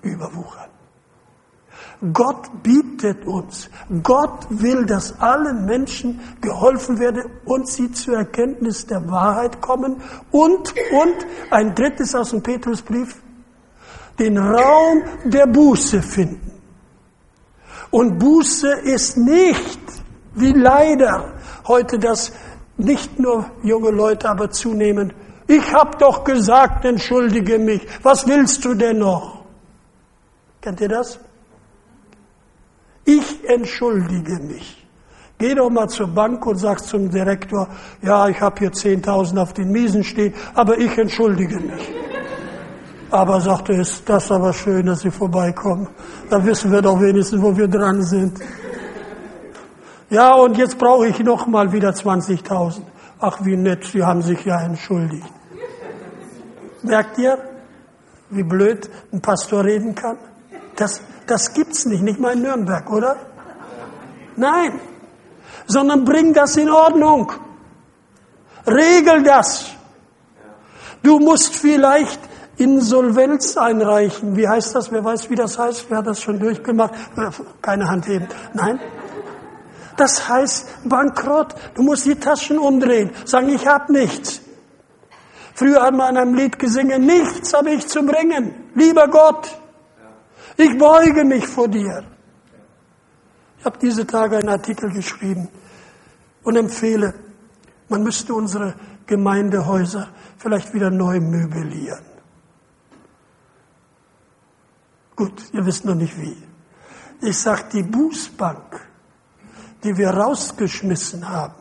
überwuchern. 0.00 0.70
Gott 2.10 2.62
bietet 2.62 3.26
uns, 3.26 3.68
Gott 4.02 4.46
will, 4.48 4.86
dass 4.86 5.20
allen 5.20 5.66
Menschen 5.66 6.20
geholfen 6.40 6.98
werde 6.98 7.26
und 7.44 7.68
sie 7.68 7.92
zur 7.92 8.16
Erkenntnis 8.16 8.86
der 8.86 9.08
Wahrheit 9.10 9.60
kommen 9.60 10.00
und, 10.30 10.74
und, 10.90 11.26
ein 11.50 11.74
drittes 11.74 12.14
aus 12.14 12.30
dem 12.30 12.42
Petrusbrief, 12.42 13.22
den 14.18 14.38
Raum 14.38 15.02
der 15.24 15.46
Buße 15.46 16.00
finden. 16.00 16.50
Und 17.90 18.18
Buße 18.18 18.72
ist 18.84 19.18
nicht, 19.18 19.80
wie 20.34 20.52
leider 20.52 21.34
heute 21.68 21.98
das 21.98 22.32
nicht 22.78 23.18
nur 23.18 23.50
junge 23.62 23.90
Leute, 23.90 24.30
aber 24.30 24.50
zunehmend, 24.50 25.14
ich 25.52 25.72
hab 25.72 25.98
doch 25.98 26.24
gesagt, 26.24 26.84
entschuldige 26.84 27.58
mich, 27.58 27.86
was 28.02 28.26
willst 28.26 28.64
du 28.64 28.74
denn 28.74 28.98
noch? 28.98 29.44
Kennt 30.60 30.80
ihr 30.80 30.88
das? 30.88 31.18
Ich 33.04 33.48
entschuldige 33.48 34.38
mich. 34.42 34.86
Geh 35.38 35.54
doch 35.56 35.70
mal 35.70 35.88
zur 35.88 36.06
Bank 36.06 36.46
und 36.46 36.56
sag 36.56 36.78
zum 36.84 37.10
Direktor, 37.10 37.68
ja, 38.00 38.28
ich 38.28 38.40
habe 38.40 38.60
hier 38.60 38.70
10.000 38.70 39.42
auf 39.42 39.52
den 39.52 39.72
Miesen 39.72 40.04
stehen, 40.04 40.34
aber 40.54 40.78
ich 40.78 40.96
entschuldige 40.96 41.58
mich. 41.58 41.92
Aber 43.10 43.40
sagte, 43.40 43.72
ist 43.72 44.08
das 44.08 44.30
aber 44.30 44.52
schön, 44.52 44.86
dass 44.86 45.00
Sie 45.00 45.10
vorbeikommen. 45.10 45.88
Dann 46.30 46.46
wissen 46.46 46.70
wir 46.70 46.80
doch 46.80 47.00
wenigstens, 47.00 47.42
wo 47.42 47.56
wir 47.56 47.66
dran 47.68 48.02
sind. 48.02 48.38
Ja, 50.08 50.34
und 50.34 50.56
jetzt 50.56 50.78
brauche 50.78 51.08
ich 51.08 51.18
noch 51.18 51.46
mal 51.46 51.72
wieder 51.72 51.90
20.000. 51.90 52.82
Ach, 53.18 53.38
wie 53.42 53.56
nett, 53.56 53.84
Sie 53.84 54.02
haben 54.02 54.22
sich 54.22 54.44
ja 54.44 54.60
entschuldigt. 54.62 55.41
Merkt 56.82 57.18
ihr, 57.18 57.38
wie 58.30 58.42
blöd 58.42 58.90
ein 59.12 59.20
Pastor 59.20 59.64
reden 59.64 59.94
kann? 59.94 60.16
Das, 60.76 61.00
das 61.26 61.52
gibt's 61.52 61.84
nicht, 61.86 62.02
nicht 62.02 62.18
mal 62.18 62.32
in 62.32 62.42
Nürnberg, 62.42 62.90
oder? 62.90 63.16
Nein, 64.36 64.80
sondern 65.66 66.04
bring 66.04 66.32
das 66.32 66.56
in 66.56 66.70
Ordnung. 66.70 67.32
Regel 68.66 69.22
das. 69.22 69.66
Du 71.02 71.18
musst 71.18 71.54
vielleicht 71.54 72.20
Insolvenz 72.56 73.56
einreichen. 73.56 74.36
Wie 74.36 74.48
heißt 74.48 74.74
das? 74.74 74.92
Wer 74.92 75.04
weiß, 75.04 75.30
wie 75.30 75.34
das 75.34 75.58
heißt? 75.58 75.86
Wer 75.88 75.98
hat 75.98 76.06
das 76.06 76.20
schon 76.20 76.38
durchgemacht? 76.38 76.94
Keine 77.60 77.88
Hand 77.88 78.06
heben. 78.06 78.28
Nein. 78.54 78.78
Das 79.96 80.28
heißt 80.28 80.88
Bankrott. 80.88 81.54
Du 81.74 81.82
musst 81.82 82.06
die 82.06 82.14
Taschen 82.14 82.58
umdrehen. 82.58 83.10
Sagen, 83.24 83.48
ich 83.48 83.66
habe 83.66 83.92
nichts. 83.92 84.41
Früher 85.54 85.82
hat 85.82 85.94
man 85.94 86.10
in 86.10 86.22
einem 86.22 86.34
Lied 86.34 86.58
gesungen, 86.58 87.04
nichts 87.04 87.52
habe 87.52 87.70
ich 87.70 87.86
zu 87.86 88.02
bringen. 88.02 88.70
Lieber 88.74 89.08
Gott, 89.08 89.58
ich 90.56 90.78
beuge 90.78 91.24
mich 91.24 91.46
vor 91.46 91.68
dir. 91.68 92.04
Ich 93.58 93.64
habe 93.64 93.78
diese 93.78 94.06
Tage 94.06 94.38
einen 94.38 94.48
Artikel 94.48 94.90
geschrieben 94.90 95.48
und 96.42 96.56
empfehle, 96.56 97.14
man 97.88 98.02
müsste 98.02 98.34
unsere 98.34 98.74
Gemeindehäuser 99.06 100.08
vielleicht 100.38 100.72
wieder 100.74 100.90
neu 100.90 101.20
möblieren. 101.20 102.04
Gut, 105.14 105.44
ihr 105.52 105.64
wisst 105.64 105.84
noch 105.84 105.94
nicht 105.94 106.18
wie. 106.18 106.36
Ich 107.20 107.38
sage, 107.38 107.64
die 107.72 107.82
Bußbank, 107.82 108.80
die 109.84 109.96
wir 109.96 110.10
rausgeschmissen 110.10 111.28
haben 111.28 111.54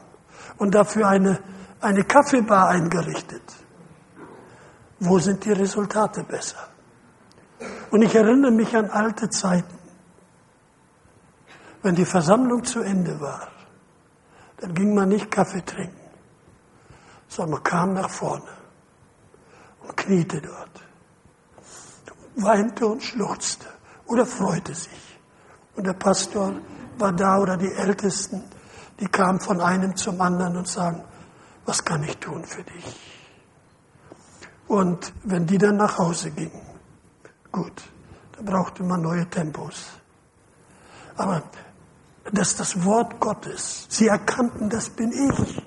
und 0.58 0.74
dafür 0.74 1.08
eine, 1.08 1.40
eine 1.82 2.04
Kaffeebar 2.04 2.70
eingerichtet, 2.70 3.44
wo 5.02 5.18
sind 5.18 5.44
die 5.46 5.52
Resultate 5.52 6.24
besser? 6.24 6.68
Und 7.90 8.04
ich 8.04 8.14
erinnere 8.14 8.52
mich 8.52 8.76
an 8.76 8.90
alte 8.90 9.30
Zeiten. 9.30 9.78
Wenn 11.82 11.96
die 11.96 12.06
Versammlung 12.06 12.64
zu 12.64 12.82
Ende 12.82 13.20
war, 13.20 13.48
dann 14.58 14.76
ging 14.76 14.94
man 14.94 15.10
nicht 15.10 15.32
Kaffee 15.32 15.66
trinken, 15.66 16.00
sondern 17.28 17.56
man 17.56 17.64
kam 17.64 17.94
nach 17.94 18.10
vorne 18.12 18.52
und 19.82 19.98
kniete 19.98 20.40
dort, 20.40 20.84
weinte 22.36 22.86
und 22.86 23.02
schluchzte 23.02 23.66
oder 24.06 24.28
freute 24.28 24.76
sich. 24.76 25.20
Und 25.76 25.88
der 25.88 25.94
Pastor 25.94 26.54
war 27.00 27.12
da 27.12 27.40
oder 27.40 27.58
die 27.58 27.74
Ältesten, 27.74 28.44
die 29.00 29.08
kamen 29.08 29.40
von 29.40 29.62
einem 29.62 29.96
zum 29.96 30.22
anderen 30.22 30.58
und 30.58 30.68
sagen, 30.68 31.04
was 31.66 31.84
kann 31.84 32.04
ich 32.04 32.18
tun 32.18 32.46
für 32.46 32.64
dich? 32.64 33.21
Und 34.72 35.12
wenn 35.26 35.46
die 35.46 35.58
dann 35.58 35.76
nach 35.76 35.98
Hause 35.98 36.32
gingen, 36.32 36.62
Gut, 37.52 37.84
da 38.38 38.42
brauchte 38.42 38.84
man 38.84 39.02
neue 39.02 39.30
Tempos. 39.30 39.88
Aber 41.18 41.44
das 42.32 42.56
das 42.56 42.86
Wort 42.86 43.20
Gottes. 43.20 43.88
Sie 43.90 44.08
erkannten, 44.08 44.70
das 44.70 44.90
bin 44.90 45.12
ich. 45.12 45.62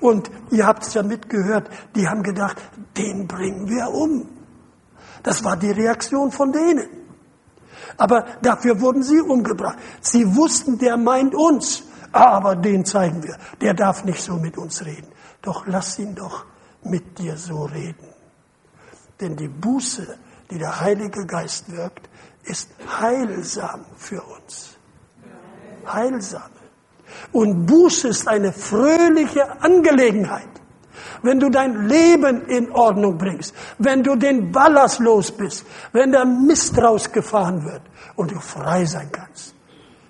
Und 0.00 0.30
ihr 0.50 0.66
habt 0.66 0.86
es 0.86 0.92
ja 0.92 1.02
mitgehört, 1.02 1.70
die 1.94 2.06
haben 2.06 2.22
gedacht, 2.22 2.58
den 2.94 3.26
bringen 3.26 3.70
wir 3.70 3.88
um. 3.88 4.28
Das 5.22 5.42
war 5.42 5.56
die 5.56 5.70
Reaktion 5.70 6.30
von 6.30 6.52
denen. 6.52 6.86
Aber 7.96 8.26
dafür 8.42 8.82
wurden 8.82 9.02
sie 9.02 9.22
umgebracht. 9.22 9.78
Sie 10.02 10.36
wussten, 10.36 10.76
der 10.76 10.98
meint 10.98 11.34
uns, 11.34 11.84
aber 12.12 12.54
den 12.54 12.84
zeigen 12.84 13.22
wir. 13.22 13.38
Der 13.62 13.72
darf 13.72 14.04
nicht 14.04 14.20
so 14.20 14.34
mit 14.36 14.58
uns 14.58 14.84
reden. 14.84 15.08
Doch 15.40 15.66
lass 15.66 15.98
ihn 15.98 16.14
doch 16.14 16.44
mit 16.84 17.18
dir 17.18 17.36
so 17.36 17.64
reden. 17.64 18.08
Denn 19.20 19.36
die 19.36 19.48
Buße 19.48 20.18
die 20.50 20.58
der 20.58 20.80
Heilige 20.80 21.26
Geist 21.26 21.70
wirkt, 21.72 22.08
ist 22.44 22.70
heilsam 23.00 23.84
für 23.96 24.22
uns. 24.22 24.76
Heilsam. 25.86 26.50
Und 27.32 27.66
Buße 27.66 28.08
ist 28.08 28.28
eine 28.28 28.52
fröhliche 28.52 29.60
Angelegenheit. 29.60 30.48
Wenn 31.22 31.40
du 31.40 31.48
dein 31.48 31.88
Leben 31.88 32.46
in 32.46 32.70
Ordnung 32.70 33.16
bringst, 33.16 33.54
wenn 33.78 34.02
du 34.02 34.14
den 34.14 34.52
Ballast 34.52 35.00
los 35.00 35.32
bist, 35.32 35.64
wenn 35.92 36.12
der 36.12 36.24
Mist 36.24 36.76
rausgefahren 36.76 37.64
wird 37.64 37.82
und 38.16 38.30
du 38.30 38.38
frei 38.38 38.84
sein 38.84 39.10
kannst. 39.10 39.54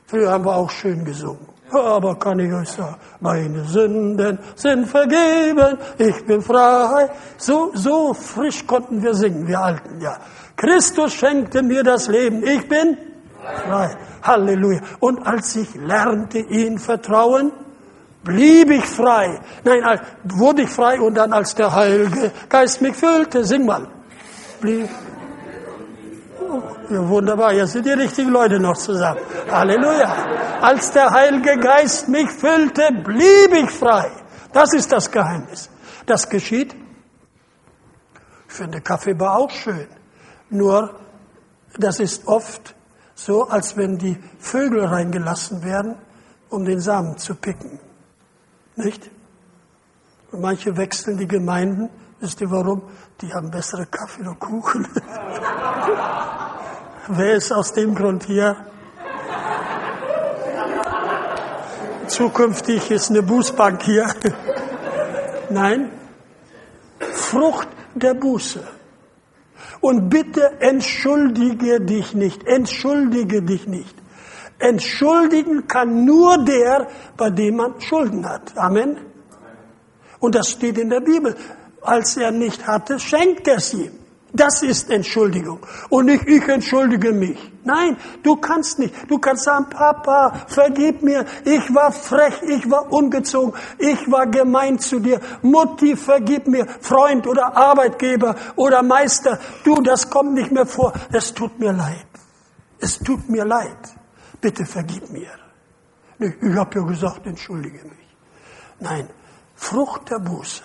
Früher 0.06 0.30
haben 0.30 0.44
wir 0.44 0.56
auch 0.56 0.70
schön 0.70 1.04
gesungen. 1.04 1.54
Aber 1.74 2.18
kann 2.18 2.38
ich 2.38 2.52
euch 2.52 2.68
sagen, 2.68 2.96
meine 3.20 3.64
Sünden 3.64 4.38
sind 4.54 4.87
vergeben, 4.87 5.78
ich 5.98 6.24
bin 6.24 6.42
frei. 6.42 7.10
So, 7.37 7.70
so 7.74 8.14
frisch 8.14 8.66
konnten 8.66 9.02
wir 9.02 9.14
singen, 9.14 9.46
wir 9.46 9.60
Alten, 9.60 10.00
ja. 10.00 10.16
Christus 10.56 11.14
schenkte 11.14 11.62
mir 11.62 11.82
das 11.82 12.08
Leben, 12.08 12.42
ich 12.42 12.68
bin 12.68 12.96
frei. 13.66 13.96
Halleluja. 14.22 14.80
Und 15.00 15.26
als 15.26 15.56
ich 15.56 15.74
lernte, 15.74 16.38
ihn 16.38 16.78
vertrauen, 16.78 17.52
blieb 18.22 18.70
ich 18.70 18.87
frei. 18.87 19.40
Nein, 19.64 20.00
wurde 20.24 20.62
ich 20.62 20.70
frei 20.70 21.00
und 21.00 21.14
dann 21.14 21.32
als 21.32 21.54
der 21.54 21.74
Heilige 21.74 22.32
Geist 22.48 22.80
mich 22.80 22.96
füllte, 22.96 23.44
sing 23.44 23.66
mal. 23.66 23.87
Blieb, 24.60 24.88
wunderbar, 26.90 27.53
jetzt 27.53 27.73
sind 27.73 27.87
die 27.87 27.93
richtigen 27.93 28.31
Leute 28.31 28.59
noch 28.59 28.77
zusammen. 28.77 29.21
Halleluja. 29.51 30.14
Als 30.61 30.90
der 30.93 31.11
Heilige 31.11 31.59
Geist 31.59 32.09
mich 32.09 32.31
füllte, 32.31 32.90
blieb 33.05 33.53
ich 33.53 33.71
frei. 33.71 34.11
Das 34.53 34.73
ist 34.73 34.90
das 34.93 35.11
Geheimnis. 35.11 35.69
Das 36.07 36.29
geschieht. 36.29 36.75
Ich 38.49 38.55
finde 38.55 38.81
Kaffeebar 38.81 39.37
auch 39.37 39.51
schön. 39.51 39.88
Nur, 40.51 40.95
das 41.77 42.01
ist 42.01 42.27
oft 42.27 42.75
so, 43.14 43.49
als 43.49 43.77
wenn 43.77 43.99
die 43.99 44.17
Vögel 44.38 44.85
reingelassen 44.85 45.64
werden, 45.64 45.97
um 46.51 46.64
den 46.64 46.81
Samen 46.81 47.19
zu 47.19 47.35
picken. 47.35 47.81
Nicht? 48.77 49.11
Und 50.31 50.40
manche 50.40 50.77
wechseln 50.77 51.17
die 51.17 51.29
Gemeinden. 51.29 51.90
Wisst 52.21 52.40
ihr 52.40 52.51
warum? 52.51 52.83
Die 53.21 53.33
haben 53.33 53.51
bessere 53.51 53.87
Kaffee 53.87 54.23
oder 54.23 54.35
Kuchen. 54.35 54.87
Wer 57.09 57.35
ist 57.35 57.53
aus 57.53 57.73
dem 57.75 57.95
Grund 57.95 58.25
hier? 58.25 58.57
Zukünftig 62.07 62.90
ist 62.90 63.11
eine 63.11 63.23
Bußbank 63.23 63.83
hier. 63.83 64.07
Nein, 65.51 65.90
Frucht 66.99 67.69
der 67.95 68.14
Buße. 68.14 68.67
Und 69.81 70.09
bitte 70.09 70.61
entschuldige 70.61 71.81
dich 71.83 72.14
nicht, 72.14 72.47
entschuldige 72.47 73.43
dich 73.43 73.67
nicht. 73.67 73.95
Entschuldigen 74.59 75.69
kann 75.69 76.07
nur 76.07 76.43
der, 76.43 76.88
bei 77.19 77.29
dem 77.29 77.57
man 77.57 77.81
Schulden 77.83 78.27
hat. 78.27 78.57
Amen. 78.57 78.97
Und 80.21 80.35
das 80.35 80.51
steht 80.51 80.79
in 80.79 80.88
der 80.88 81.01
Bibel. 81.01 81.37
Als 81.83 82.17
er 82.17 82.31
nicht 82.31 82.67
hatte, 82.67 82.99
schenkt 82.99 83.47
er 83.47 83.61
sie. 83.61 83.90
Das 84.37 84.64
ist 84.64 84.90
Entschuldigung. 84.90 85.61
Und 85.90 86.07
nicht 86.07 86.27
ich 86.27 86.42
entschuldige 86.49 87.12
mich. 87.12 87.38
Nein, 87.62 87.97
du 88.25 88.35
kannst 88.35 88.81
nicht. 88.81 88.92
Du 89.09 89.18
kannst 89.18 89.44
sagen, 89.44 89.70
Papa, 89.70 90.47
vergib 90.49 91.03
mir. 91.03 91.25
Ich 91.44 91.73
war 91.73 91.92
frech, 91.92 92.42
ich 92.42 92.68
war 92.68 92.92
ungezogen, 92.92 93.55
ich 93.79 94.11
war 94.11 94.27
gemein 94.27 94.81
zu 94.81 94.99
dir. 94.99 95.20
Mutti, 95.42 95.94
vergib 95.94 96.49
mir. 96.49 96.66
Freund 96.81 97.29
oder 97.29 97.57
Arbeitgeber 97.57 98.35
oder 98.57 98.83
Meister. 98.83 99.38
Du, 99.62 99.81
das 99.81 100.11
kommt 100.11 100.35
nicht 100.35 100.51
mehr 100.51 100.66
vor. 100.66 100.92
Es 101.12 101.33
tut 101.33 101.61
mir 101.61 101.73
leid. 101.73 102.09
Es 102.81 102.99
tut 102.99 103.29
mir 103.29 103.44
leid. 103.44 103.94
Bitte 104.40 104.66
vergib 104.66 105.11
mir. 105.11 105.31
Ich 106.18 106.57
habe 106.57 106.81
ja 106.81 106.85
gesagt, 106.85 107.25
entschuldige 107.27 107.85
mich. 107.85 108.16
Nein, 108.81 109.09
Frucht 109.55 110.11
der 110.11 110.18
Buße. 110.18 110.64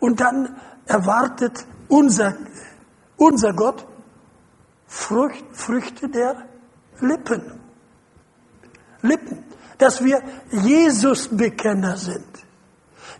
Und 0.00 0.20
dann 0.20 0.56
erwartet 0.86 1.64
unser, 1.88 2.36
unser 3.16 3.52
Gott 3.52 3.86
Frucht, 4.86 5.44
Früchte 5.52 6.08
der 6.08 6.46
Lippen. 7.00 7.60
Lippen. 9.02 9.44
Dass 9.78 10.02
wir 10.02 10.22
Jesus-Bekenner 10.50 11.96
sind. 11.96 12.46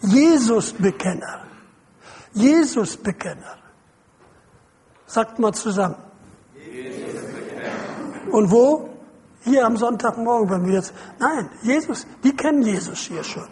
Jesus-Bekenner. 0.00 1.46
Jesus-Bekenner. 2.32 3.58
Sagt 5.06 5.38
mal 5.38 5.52
zusammen. 5.52 5.96
Jesus 6.54 7.14
Und 8.30 8.50
wo? 8.50 8.90
Hier 9.44 9.64
am 9.64 9.76
Sonntagmorgen, 9.76 10.50
wenn 10.50 10.66
wir 10.66 10.74
jetzt. 10.74 10.92
Nein, 11.18 11.50
Jesus, 11.62 12.06
die 12.24 12.34
kennen 12.34 12.62
Jesus 12.62 12.98
hier 13.00 13.22
schon. 13.22 13.48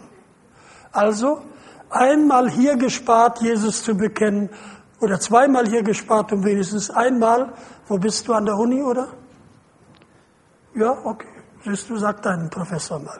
Also 0.91 1.41
einmal 1.89 2.49
hier 2.49 2.75
gespart, 2.75 3.41
Jesus 3.41 3.83
zu 3.83 3.95
bekennen 3.95 4.49
oder 4.99 5.19
zweimal 5.19 5.67
hier 5.67 5.83
gespart 5.83 6.31
und 6.31 6.43
wenigstens 6.45 6.89
einmal. 6.89 7.53
Wo 7.87 7.97
bist 7.97 8.27
du 8.27 8.33
an 8.33 8.45
der 8.45 8.55
Uni, 8.55 8.81
oder? 8.81 9.09
Ja, 10.73 10.91
okay. 11.03 11.27
Siehst 11.63 11.89
du, 11.89 11.97
sag 11.97 12.21
deinen 12.21 12.49
Professor 12.49 12.99
mal. 12.99 13.19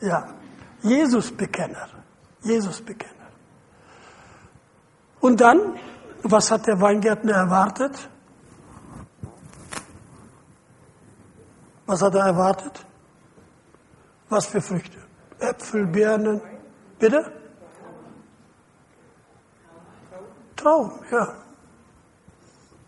Ja. 0.00 0.26
Jesus-Bekenner. 0.82 1.88
Jesus-Bekenner. 2.42 3.12
Und 5.20 5.40
dann, 5.40 5.76
was 6.22 6.50
hat 6.50 6.66
der 6.66 6.80
Weingärtner 6.80 7.32
erwartet? 7.32 8.08
Was 11.86 12.02
hat 12.02 12.14
er 12.14 12.26
erwartet? 12.26 12.84
Was 14.28 14.46
für 14.46 14.60
Früchte? 14.60 14.98
Äpfel, 15.38 15.86
Birnen. 15.86 16.40
Bitte? 16.98 17.41
Traum, 20.62 20.92
ja. 21.10 21.34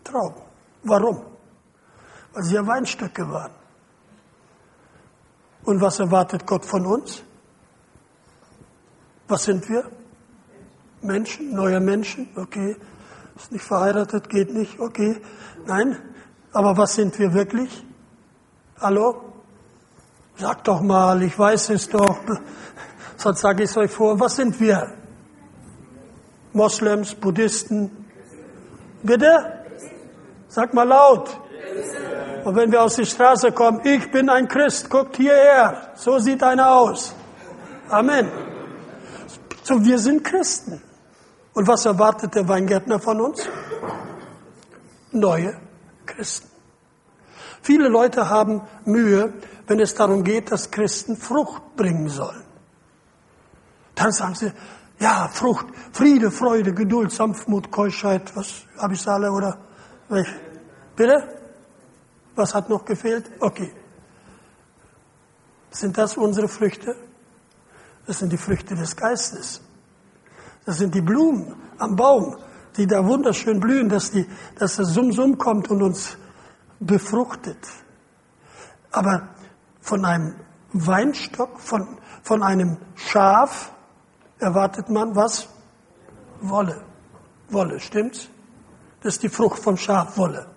Traum. 0.03 0.33
Warum? 0.83 1.25
Weil 2.33 2.43
sie 2.43 2.55
ja 2.55 2.65
Weinstöcke 2.65 3.29
waren. 3.29 3.51
Und 5.65 5.81
was 5.81 5.99
erwartet 5.99 6.45
Gott 6.45 6.65
von 6.65 6.85
uns? 6.85 7.21
Was 9.27 9.43
sind 9.43 9.67
wir? 9.67 9.83
Menschen, 11.01 11.53
neue 11.53 11.81
Menschen, 11.81 12.29
okay. 12.35 12.77
Ist 13.35 13.51
nicht 13.51 13.65
verheiratet, 13.65 14.29
geht 14.29 14.53
nicht, 14.53 14.79
okay. 14.79 15.21
Nein. 15.65 15.97
Aber 16.53 16.77
was 16.77 16.95
sind 16.95 17.19
wir 17.19 17.33
wirklich? 17.33 17.85
Hallo? 18.79 19.33
Sag 20.37 20.63
doch 20.63 20.81
mal, 20.81 21.21
ich 21.23 21.37
weiß 21.37 21.71
es 21.71 21.89
doch. 21.89 22.19
Sonst 23.17 23.41
sage 23.41 23.63
ich 23.63 23.69
es 23.69 23.77
euch 23.77 23.91
vor. 23.91 24.17
Was 24.19 24.37
sind 24.37 24.59
wir? 24.61 25.04
Moslems, 26.55 27.13
Buddhisten. 27.15 27.91
Bitte? 29.03 29.65
Sag 30.47 30.73
mal 30.73 30.87
laut. 30.87 31.37
Und 32.45 32.55
wenn 32.55 32.71
wir 32.71 32.81
aus 32.81 32.95
der 32.95 33.05
Straße 33.05 33.51
kommen, 33.51 33.81
ich 33.83 34.09
bin 34.09 34.29
ein 34.29 34.47
Christ, 34.47 34.89
guckt 34.89 35.17
hierher. 35.17 35.91
So 35.95 36.17
sieht 36.19 36.41
einer 36.41 36.71
aus. 36.71 37.13
Amen. 37.89 38.31
So, 39.63 39.83
wir 39.83 39.99
sind 39.99 40.23
Christen. 40.23 40.81
Und 41.53 41.67
was 41.67 41.85
erwartet 41.85 42.35
der 42.35 42.47
Weingärtner 42.47 42.99
von 42.99 43.19
uns? 43.19 43.47
Neue 45.11 45.59
Christen. 46.05 46.49
Viele 47.61 47.89
Leute 47.89 48.29
haben 48.29 48.61
Mühe, 48.85 49.33
wenn 49.67 49.79
es 49.79 49.95
darum 49.95 50.23
geht, 50.23 50.51
dass 50.51 50.71
Christen 50.71 51.17
Frucht 51.17 51.75
bringen 51.75 52.09
sollen. 52.09 52.43
Dann 53.95 54.11
sagen 54.11 54.35
sie, 54.35 54.53
ja, 54.99 55.27
Frucht, 55.27 55.67
Friede, 55.91 56.31
Freude, 56.31 56.73
Geduld, 56.73 57.11
Sanftmut, 57.11 57.71
Keuschheit, 57.71 58.35
was 58.35 58.65
habe 58.77 58.93
ich 58.93 59.07
alle 59.07 59.31
oder 59.31 59.57
welche? 60.09 60.39
Bitte? 60.95 61.41
Was 62.35 62.53
hat 62.53 62.69
noch 62.69 62.85
gefehlt? 62.85 63.29
Okay. 63.39 63.71
Sind 65.71 65.97
das 65.97 66.15
unsere 66.17 66.47
Früchte? 66.47 66.95
Das 68.07 68.19
sind 68.19 68.31
die 68.31 68.37
Früchte 68.37 68.75
des 68.75 68.95
Geistes. 68.95 69.61
Das 70.65 70.77
sind 70.77 70.95
die 70.95 71.01
Blumen 71.01 71.55
am 71.77 71.95
Baum, 71.95 72.37
die 72.77 72.87
da 72.87 73.05
wunderschön 73.05 73.59
blühen, 73.59 73.89
dass, 73.89 74.11
die, 74.11 74.25
dass 74.57 74.77
das 74.77 74.93
Sumsum 74.93 75.37
kommt 75.37 75.69
und 75.69 75.81
uns 75.81 76.17
befruchtet. 76.79 77.57
Aber 78.91 79.29
von 79.81 80.05
einem 80.05 80.35
Weinstock, 80.71 81.59
von, 81.59 81.97
von 82.23 82.43
einem 82.43 82.77
Schaf, 82.95 83.71
erwartet 84.39 84.89
man 84.89 85.15
was? 85.15 85.47
Wolle. 86.41 86.81
Wolle, 87.49 87.79
stimmt's? 87.79 88.29
Das 89.01 89.15
ist 89.15 89.23
die 89.23 89.29
Frucht 89.29 89.59
vom 89.59 89.77
Schaf, 89.77 90.17
Wolle. 90.17 90.47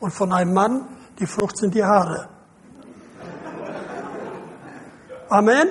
Und 0.00 0.12
von 0.12 0.32
einem 0.32 0.52
Mann, 0.52 0.88
die 1.18 1.26
Frucht 1.26 1.58
sind 1.58 1.74
die 1.74 1.84
Haare. 1.84 2.28
Amen? 5.28 5.68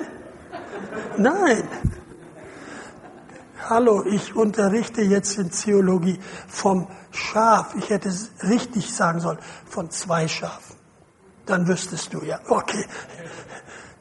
Nein. 1.16 1.68
Hallo, 3.68 4.04
ich 4.04 4.34
unterrichte 4.34 5.02
jetzt 5.02 5.38
in 5.38 5.50
Theologie 5.50 6.18
vom 6.48 6.86
Schaf. 7.10 7.74
Ich 7.76 7.90
hätte 7.90 8.08
es 8.08 8.30
richtig 8.42 8.94
sagen 8.94 9.20
sollen, 9.20 9.38
von 9.66 9.90
zwei 9.90 10.28
Schafen. 10.28 10.76
Dann 11.46 11.66
wüsstest 11.68 12.12
du 12.12 12.22
ja, 12.22 12.40
okay 12.48 12.84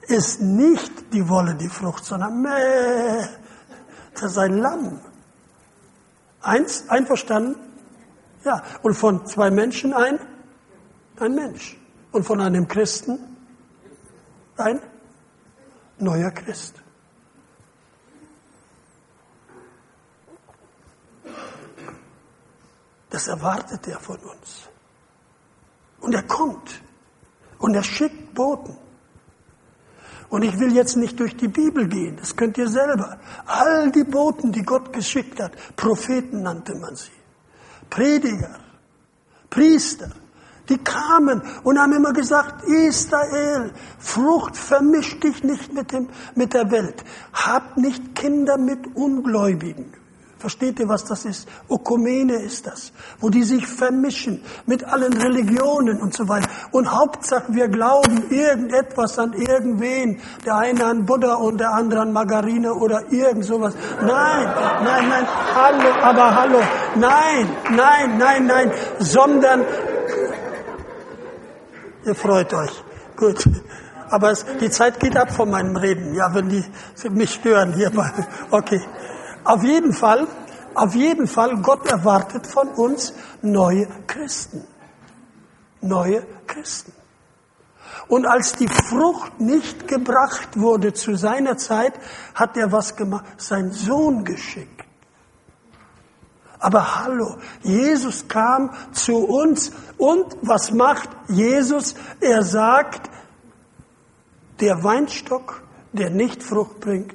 ist 0.07 0.41
nicht 0.41 1.13
die 1.13 1.27
Wolle 1.27 1.55
die 1.55 1.67
Frucht, 1.67 2.05
sondern 2.05 2.41
Mäh, 2.41 3.27
das 4.13 4.31
ist 4.31 4.37
ein 4.37 4.57
Lamm. 4.57 4.99
Eins, 6.41 6.87
einverstanden? 6.89 7.55
Ja. 8.43 8.63
Und 8.83 8.93
von 8.93 9.25
zwei 9.25 9.49
Menschen 9.49 9.93
ein? 9.93 10.19
Ein 11.19 11.35
Mensch. 11.35 11.77
Und 12.11 12.23
von 12.23 12.39
einem 12.39 12.67
Christen? 12.67 13.19
Ein 14.57 14.79
neuer 15.97 16.31
Christ. 16.31 16.75
Das 23.09 23.27
erwartet 23.27 23.87
er 23.87 23.99
von 23.99 24.17
uns. 24.17 24.69
Und 26.01 26.13
er 26.13 26.23
kommt. 26.23 26.81
Und 27.59 27.73
er 27.73 27.83
schickt 27.83 28.33
Boten. 28.33 28.77
Und 30.29 30.43
ich 30.43 30.59
will 30.59 30.73
jetzt 30.73 30.97
nicht 30.97 31.19
durch 31.19 31.35
die 31.38 31.47
Bibel 31.47 31.88
gehen, 31.88 32.17
das 32.17 32.35
könnt 32.35 32.57
ihr 32.57 32.67
selber. 32.67 33.19
All 33.45 33.91
die 33.91 34.03
Boten, 34.03 34.51
die 34.51 34.63
Gott 34.63 34.91
geschickt 34.91 35.39
hat, 35.39 35.51
Propheten 35.75 36.41
nannte 36.41 36.75
man 36.75 36.95
sie, 36.95 37.11
Prediger, 37.89 38.57
Priester, 39.49 40.11
die 40.69 40.77
kamen 40.79 41.41
und 41.63 41.77
haben 41.77 41.93
immer 41.93 42.13
gesagt, 42.13 42.63
Israel, 42.67 43.71
Frucht 43.99 44.57
vermisch 44.57 45.19
dich 45.19 45.43
nicht 45.43 45.73
mit, 45.73 45.91
dem, 45.91 46.09
mit 46.33 46.53
der 46.53 46.71
Welt. 46.71 47.03
Hab 47.33 47.77
nicht 47.77 48.15
Kinder 48.15 48.57
mit 48.57 48.95
Ungläubigen. 48.95 49.93
Versteht 50.38 50.80
ihr, 50.80 50.89
was 50.89 51.06
das 51.06 51.24
ist? 51.24 51.48
Ökumene 51.69 52.36
ist 52.36 52.67
das, 52.67 52.91
wo 53.21 53.30
die 53.30 53.43
sich 53.43 53.65
vermischen 53.65 54.43
mit 54.65 54.84
allen 54.84 55.13
Religionen 55.13 56.02
und 56.02 56.13
so 56.13 56.28
weiter. 56.28 56.50
Und 56.71 56.91
Hauptsache, 56.91 57.45
wir 57.54 57.69
glauben 57.69 58.30
irgendetwas 58.30 59.17
an 59.17 59.34
irgendwen. 59.34 60.19
Der 60.45 60.58
eine 60.58 60.86
an 60.86 61.06
Buddha 61.06 61.36
und 61.36 61.60
der 61.60 61.71
andere 61.71 62.02
an 62.02 62.12
Margarine 62.12 62.74
oder 62.74 63.12
irgend 63.12 63.45
sowas. 63.45 63.76
Nein, 64.02 64.54
nein, 64.84 65.10
nein, 65.10 65.28
hallo, 65.56 65.89
aber 66.02 66.36
hallo. 66.36 66.60
Nein, 66.95 67.50
nein, 67.71 68.17
nein, 68.17 68.45
nein, 68.45 68.71
sondern 69.00 69.63
ihr 72.06 72.15
freut 72.15 72.54
euch. 72.54 72.84
Gut. 73.15 73.48
Aber 74.10 74.32
es, 74.32 74.45
die 74.62 74.69
Zeit 74.69 75.00
geht 75.00 75.17
ab 75.17 75.32
von 75.32 75.50
meinem 75.50 75.76
Reden, 75.76 76.13
ja, 76.13 76.34
wenn 76.34 76.50
die 76.50 76.63
mich 77.10 77.34
stören 77.34 77.74
hier 77.74 77.91
mal. 77.91 78.12
Okay. 78.52 78.82
Auf 79.45 79.63
jeden 79.63 79.93
Fall, 79.93 80.27
auf 80.73 80.95
jeden 80.95 81.27
Fall, 81.27 81.62
Gott 81.62 81.88
erwartet 81.88 82.47
von 82.47 82.67
uns 82.69 83.13
neue 83.41 83.88
Christen. 84.08 84.63
Neue 85.81 86.25
Christen. 86.47 86.91
Und 88.08 88.25
als 88.25 88.53
die 88.53 88.67
Frucht 88.67 89.39
nicht 89.39 89.88
gebracht 89.88 90.60
wurde 90.60 90.93
zu 90.93 91.15
seiner 91.15 91.58
Zeit, 91.58 91.93
hat 92.34 92.58
er 92.58 92.71
was 92.71 92.95
gemacht? 92.95 93.25
Sein 93.38 93.71
Sohn 93.71 94.25
geschickt. 94.25 94.84
Aber 96.60 97.03
hallo, 97.03 97.38
Jesus 97.62 98.27
kam 98.27 98.71
zu 98.91 99.17
uns 99.17 99.71
und 99.97 100.36
was 100.41 100.71
macht 100.71 101.10
Jesus? 101.27 101.93
Er 102.19 102.41
sagt, 102.41 103.12
der 104.60 104.84
Weinstock, 104.84 105.62
der 105.93 106.10
nicht 106.10 106.41
Frucht 106.41 106.79
bringt, 106.79 107.13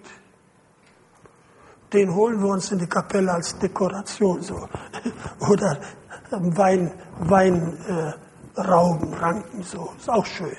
den 1.92 2.14
holen 2.14 2.40
wir 2.40 2.48
uns 2.50 2.70
in 2.70 2.78
die 2.78 2.86
Kapelle 2.86 3.32
als 3.32 3.58
Dekoration 3.58 4.42
so. 4.42 4.68
Oder 5.48 5.80
Wein, 6.30 6.92
Weinrauben, 7.18 9.12
äh, 9.12 9.16
Ranken 9.16 9.62
so. 9.62 9.92
Ist 9.98 10.08
auch 10.08 10.26
schön. 10.26 10.56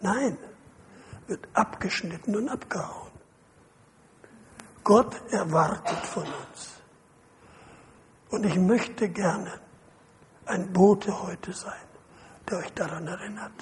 Nein, 0.00 0.38
wird 1.26 1.48
abgeschnitten 1.54 2.36
und 2.36 2.48
abgehauen. 2.48 3.10
Gott 4.84 5.20
erwartet 5.30 6.06
von 6.06 6.24
uns. 6.24 6.80
Und 8.30 8.46
ich 8.46 8.56
möchte 8.56 9.08
gerne 9.08 9.52
ein 10.46 10.72
Bote 10.72 11.22
heute 11.22 11.52
sein, 11.52 11.72
der 12.48 12.58
euch 12.58 12.72
daran 12.74 13.06
erinnert. 13.06 13.52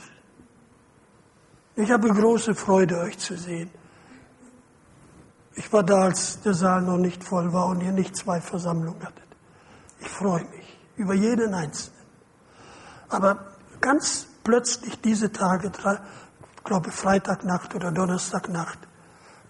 Ich 1.77 1.91
habe 1.91 2.09
große 2.09 2.55
Freude, 2.55 2.99
euch 2.99 3.19
zu 3.19 3.37
sehen. 3.37 3.71
Ich 5.55 5.73
war 5.73 5.83
da, 5.83 6.03
als 6.03 6.41
der 6.43 6.55
Saal 6.55 6.83
noch 6.83 6.99
nicht 6.99 7.25
voll 7.25 7.53
war 7.53 7.67
und 7.67 7.81
ihr 7.81 7.93
nicht 7.93 8.17
zwei 8.17 8.41
Versammlungen 8.41 9.03
hattet. 9.03 9.27
Ich 10.01 10.09
freue 10.09 10.45
mich 10.45 10.79
über 10.97 11.15
jeden 11.15 11.55
Einzelnen. 11.55 11.99
Aber 13.09 13.53
ganz 13.81 14.27
plötzlich 14.45 15.01
diese 15.01 15.33
Tage, 15.33 15.73
ich 16.57 16.65
glaube 16.65 16.91
Freitagnacht 16.91 17.75
oder 17.75 17.91
Donnerstagnacht, 17.91 18.79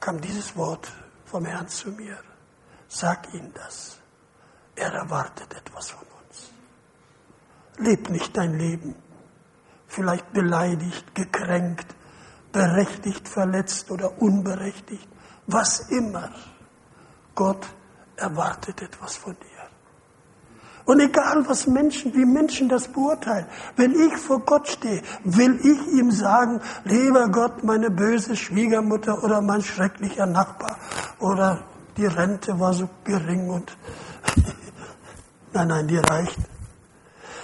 kam 0.01 0.21
dieses 0.21 0.57
Wort 0.57 0.91
vom 1.25 1.45
Herrn 1.45 1.69
zu 1.69 1.91
mir. 1.91 2.17
Sag 2.89 3.35
ihm 3.35 3.53
das. 3.53 3.99
Er 4.77 4.93
erwartet 4.93 5.55
etwas 5.55 5.91
von 5.91 6.07
uns. 6.25 6.51
Leb 7.79 8.09
nicht 8.09 8.37
dein 8.37 8.57
Leben, 8.57 8.95
vielleicht 9.89 10.33
beleidigt, 10.33 11.15
gekränkt, 11.15 11.95
berechtigt, 12.53 13.29
verletzt 13.29 13.91
oder 13.91 14.23
unberechtigt 14.23 15.09
was 15.49 15.81
immer. 15.91 16.31
Gott 17.35 17.67
erwartet 18.17 18.83
etwas 18.83 19.17
von 19.17 19.35
dir. 19.35 19.59
Und 20.85 21.01
egal, 21.01 21.47
was 21.47 21.67
Menschen, 21.67 22.15
wie 22.15 22.25
Menschen 22.25 22.69
das 22.69 22.89
beurteilen, 22.89 23.47
wenn 23.77 23.93
ich 23.93 24.17
vor 24.17 24.41
Gott 24.41 24.69
stehe, 24.69 25.03
will 25.23 25.59
ich 25.63 25.93
ihm 25.93 26.11
sagen, 26.11 26.63
lieber 26.85 27.29
Gott, 27.29 27.63
meine 27.63 27.91
böse 27.91 28.35
Schwiegermutter 28.35 29.23
oder 29.23 29.43
mein 29.43 29.61
schrecklicher 29.61 30.25
Nachbar 30.25 30.79
oder 31.19 31.65
die 31.99 32.07
Rente 32.07 32.59
war 32.59 32.73
so 32.73 32.89
gering 33.05 33.51
und 33.51 33.77
nein, 35.53 35.69
nein, 35.69 35.89
die 35.89 35.99
reicht. 35.99 36.39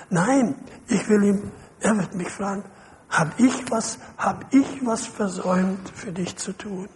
Nein, 0.09 0.55
ich 0.89 1.07
will 1.09 1.25
ihm, 1.25 1.53
er 1.81 1.99
wird 1.99 2.15
mich 2.15 2.31
fragen, 2.31 2.65
habe 3.11 3.33
ich 3.37 3.63
habe 4.17 4.47
ich 4.53 4.87
was 4.87 5.07
versäumt 5.07 5.91
für 5.91 6.13
dich 6.13 6.37
zu 6.37 6.53
tun? 6.53 6.89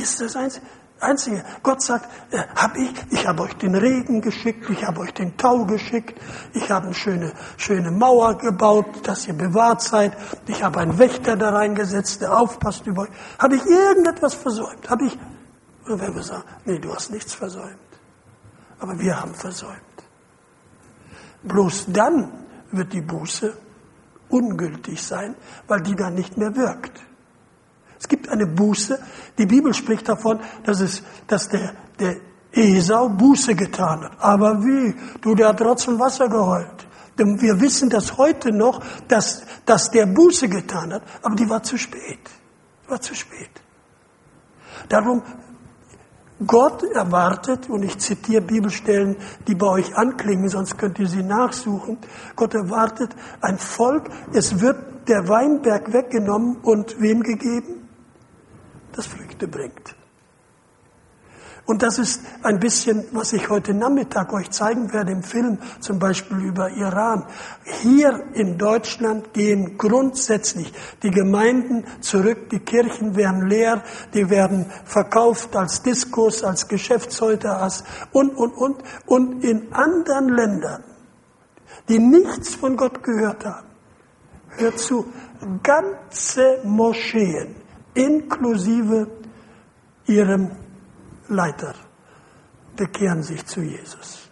Ist 0.00 0.20
das 0.20 0.36
Einzige. 1.00 1.44
Gott 1.62 1.82
sagt, 1.82 2.08
äh, 2.32 2.38
hab 2.56 2.76
ich, 2.76 2.90
ich 3.10 3.26
habe 3.26 3.42
euch 3.42 3.54
den 3.54 3.74
Regen 3.74 4.20
geschickt, 4.20 4.68
ich 4.70 4.84
habe 4.84 5.00
euch 5.00 5.14
den 5.14 5.36
Tau 5.36 5.64
geschickt, 5.64 6.20
ich 6.54 6.70
habe 6.70 6.86
eine 6.86 6.94
schöne, 6.94 7.32
schöne 7.56 7.90
Mauer 7.90 8.36
gebaut, 8.38 9.06
dass 9.06 9.26
ihr 9.26 9.34
bewahrt 9.34 9.82
seid, 9.82 10.16
ich 10.46 10.62
habe 10.62 10.80
einen 10.80 10.98
Wächter 10.98 11.36
da 11.36 11.50
reingesetzt, 11.50 12.20
der 12.20 12.36
aufpasst 12.36 12.86
über 12.86 13.02
euch. 13.02 13.10
Habe 13.38 13.56
ich 13.56 13.64
irgendetwas 13.66 14.34
versäumt? 14.34 14.88
Habe 14.88 15.06
ich, 15.06 15.18
wenn 15.86 16.14
wir 16.14 16.22
sagen, 16.22 16.44
nee, 16.64 16.78
du 16.78 16.94
hast 16.94 17.10
nichts 17.10 17.34
versäumt. 17.34 17.76
Aber 18.80 18.98
wir 18.98 19.20
haben 19.20 19.34
versäumt. 19.34 19.78
Bloß 21.42 21.86
dann 21.88 22.32
wird 22.72 22.92
die 22.92 23.02
Buße 23.02 23.56
ungültig 24.28 25.02
sein, 25.02 25.34
weil 25.66 25.80
die 25.80 25.94
dann 25.94 26.14
nicht 26.14 26.36
mehr 26.36 26.54
wirkt. 26.54 27.00
Es 27.98 28.08
gibt 28.08 28.28
eine 28.28 28.46
Buße. 28.46 28.98
Die 29.36 29.46
Bibel 29.46 29.74
spricht 29.74 30.08
davon, 30.08 30.40
dass, 30.64 30.80
es, 30.80 31.02
dass 31.26 31.48
der, 31.48 31.74
der 31.98 32.16
Esau 32.52 33.08
Buße 33.08 33.54
getan 33.54 34.04
hat. 34.04 34.12
Aber 34.18 34.62
wie? 34.62 34.94
Du, 35.20 35.34
der 35.34 35.48
hat 35.48 35.58
trotzdem 35.58 35.98
Wasser 35.98 36.28
geheult. 36.28 36.86
Denn 37.18 37.40
wir 37.40 37.60
wissen 37.60 37.90
das 37.90 38.16
heute 38.16 38.52
noch, 38.52 38.80
dass, 39.08 39.42
dass 39.66 39.90
der 39.90 40.06
Buße 40.06 40.48
getan 40.48 40.92
hat, 40.92 41.02
aber 41.22 41.34
die 41.34 41.48
war 41.48 41.62
zu 41.62 41.76
spät. 41.76 42.20
War 42.86 43.00
zu 43.00 43.14
spät. 43.14 43.50
Darum, 44.88 45.22
Gott 46.46 46.84
erwartet, 46.84 47.68
und 47.68 47.82
ich 47.82 47.98
zitiere 47.98 48.40
Bibelstellen, 48.42 49.16
die 49.48 49.56
bei 49.56 49.66
euch 49.66 49.96
anklingen, 49.96 50.48
sonst 50.48 50.78
könnt 50.78 51.00
ihr 51.00 51.08
sie 51.08 51.24
nachsuchen. 51.24 51.98
Gott 52.36 52.54
erwartet 52.54 53.10
ein 53.40 53.58
Volk, 53.58 54.08
es 54.32 54.60
wird 54.60 55.08
der 55.08 55.26
Weinberg 55.28 55.92
weggenommen 55.92 56.58
und 56.62 57.00
wem 57.00 57.22
gegeben? 57.22 57.77
Das 58.92 59.06
Früchte 59.06 59.48
bringt. 59.48 59.94
Und 61.68 61.82
das 61.82 61.98
ist 61.98 62.22
ein 62.42 62.60
bisschen, 62.60 63.04
was 63.12 63.34
ich 63.34 63.50
heute 63.50 63.74
Nachmittag 63.74 64.32
euch 64.32 64.50
zeigen 64.50 64.90
werde 64.94 65.12
im 65.12 65.22
Film, 65.22 65.58
zum 65.80 65.98
Beispiel 65.98 66.38
über 66.38 66.70
Iran. 66.70 67.26
Hier 67.82 68.24
in 68.32 68.56
Deutschland 68.56 69.34
gehen 69.34 69.76
grundsätzlich 69.76 70.72
die 71.02 71.10
Gemeinden 71.10 71.84
zurück, 72.00 72.48
die 72.48 72.60
Kirchen 72.60 73.16
werden 73.16 73.48
leer, 73.48 73.82
die 74.14 74.30
werden 74.30 74.64
verkauft 74.86 75.54
als 75.56 75.82
Diskos, 75.82 76.42
als 76.42 76.68
Geschäftshäuser, 76.68 77.60
als 77.60 77.84
und, 78.12 78.30
und, 78.34 78.52
und. 78.52 78.82
Und 79.04 79.44
in 79.44 79.70
anderen 79.74 80.30
Ländern, 80.30 80.84
die 81.90 81.98
nichts 81.98 82.54
von 82.54 82.78
Gott 82.78 83.02
gehört 83.02 83.44
haben, 83.44 83.66
hört 84.56 84.78
zu, 84.78 85.04
ganze 85.62 86.60
Moscheen 86.64 87.67
inklusive 87.98 89.08
ihrem 90.06 90.50
Leiter, 91.28 91.74
bekehren 92.76 93.22
sich 93.22 93.44
zu 93.44 93.60
Jesus. 93.60 94.28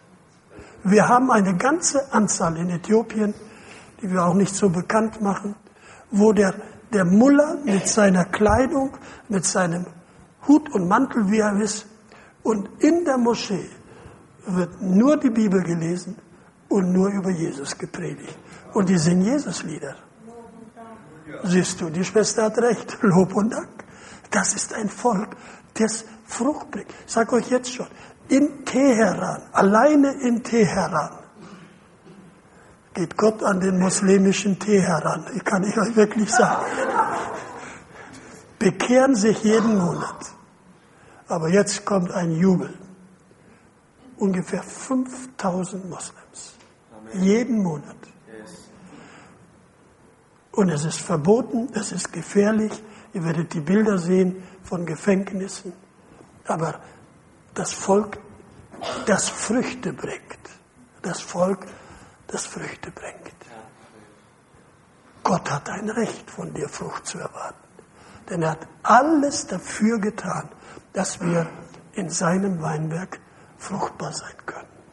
Wir 0.85 1.09
haben 1.09 1.31
eine 1.31 1.57
ganze 1.57 2.13
Anzahl 2.13 2.57
in 2.57 2.71
Äthiopien, 2.71 3.35
die 4.01 4.11
wir 4.11 4.25
auch 4.25 4.35
nicht 4.35 4.55
so 4.55 4.69
bekannt 4.71 5.21
machen, 5.21 5.57
wo 6.13 6.33
der, 6.33 6.55
der 6.93 7.05
Mullah 7.05 7.57
mit 7.65 7.89
seiner 7.89 8.25
Kleidung, 8.27 8.97
mit 9.29 9.45
seinem 9.45 9.87
Hut 10.47 10.73
und 10.73 10.87
Mantel, 10.87 11.31
wie 11.31 11.41
er 11.41 11.61
ist, 11.61 11.87
und 12.45 12.69
in 12.79 13.05
der 13.05 13.19
Moschee 13.19 13.69
wird 14.47 14.81
nur 14.81 15.17
die 15.17 15.31
Bibel 15.31 15.61
gelesen 15.65 16.17
und 16.69 16.93
nur 16.93 17.09
über 17.09 17.31
Jesus 17.31 17.77
gepredigt. 17.77 18.39
Und 18.73 18.89
die 18.89 18.99
singen 18.99 19.25
Jesuslieder. 19.25 19.97
Siehst 21.45 21.81
du, 21.81 21.91
die 21.91 22.05
Schwester 22.05 22.45
hat 22.45 22.59
recht. 22.59 22.99
Lob 23.03 23.35
und 23.35 23.51
Dank. 23.51 23.85
Das 24.31 24.55
ist 24.55 24.75
ein 24.75 24.89
Volk, 24.89 25.37
das 25.75 26.05
Frucht 26.27 26.71
bringt. 26.71 26.91
Ich 27.07 27.13
sage 27.13 27.37
euch 27.37 27.51
jetzt 27.51 27.73
schon, 27.73 27.87
in 28.29 28.65
Teheran, 28.65 29.43
alleine 29.53 30.13
in 30.21 30.43
Teheran, 30.43 31.19
geht 32.95 33.17
Gott 33.17 33.43
an 33.43 33.61
den 33.61 33.79
muslimischen 33.79 34.59
Teheran. 34.59 35.27
Ich 35.35 35.45
kann 35.45 35.63
ich 35.63 35.77
euch 35.79 35.95
wirklich 35.95 36.31
sagen. 36.31 36.65
Bekehren 38.59 39.15
sich 39.15 39.43
jeden 39.45 39.77
Monat. 39.77 40.33
Aber 41.29 41.49
jetzt 41.49 41.85
kommt 41.85 42.11
ein 42.11 42.33
Jubel. 42.33 42.73
Ungefähr 44.17 44.63
5000 44.63 45.91
Moslems. 45.91 46.55
Jeden 47.13 47.63
Monat. 47.63 47.97
Und 50.57 50.71
es 50.71 50.85
ist 50.85 51.01
verboten, 51.01 51.69
es 51.75 51.93
ist 51.93 52.13
gefährlich. 52.13 52.73
Ihr 53.13 53.25
werdet 53.25 53.53
die 53.53 53.61
Bilder 53.61 53.99
sehen 53.99 54.43
von 54.65 54.87
Gefängnissen. 54.87 55.75
Aber 56.47 56.81
das 57.55 57.73
Volk 57.73 58.19
das 59.05 59.29
Früchte 59.29 59.93
bringt. 59.93 60.23
Das 61.03 61.21
Volk, 61.21 61.67
das 62.27 62.47
Früchte 62.47 62.91
bringt. 62.91 63.37
Gott 65.23 65.51
hat 65.51 65.69
ein 65.69 65.91
Recht 65.91 66.31
von 66.31 66.53
dir 66.55 66.69
Frucht 66.69 67.07
zu 67.07 67.19
erwarten. 67.19 67.59
Denn 68.31 68.43
er 68.43 68.53
hat 68.53 68.67
alles 68.83 69.47
dafür 69.47 69.99
getan, 69.99 70.49
dass 70.93 71.21
wir 71.21 71.47
in 71.93 72.09
seinem 72.09 72.63
Weinberg 72.63 73.21
fruchtbar 73.59 74.13
sein 74.13 74.37
können. 74.47 74.76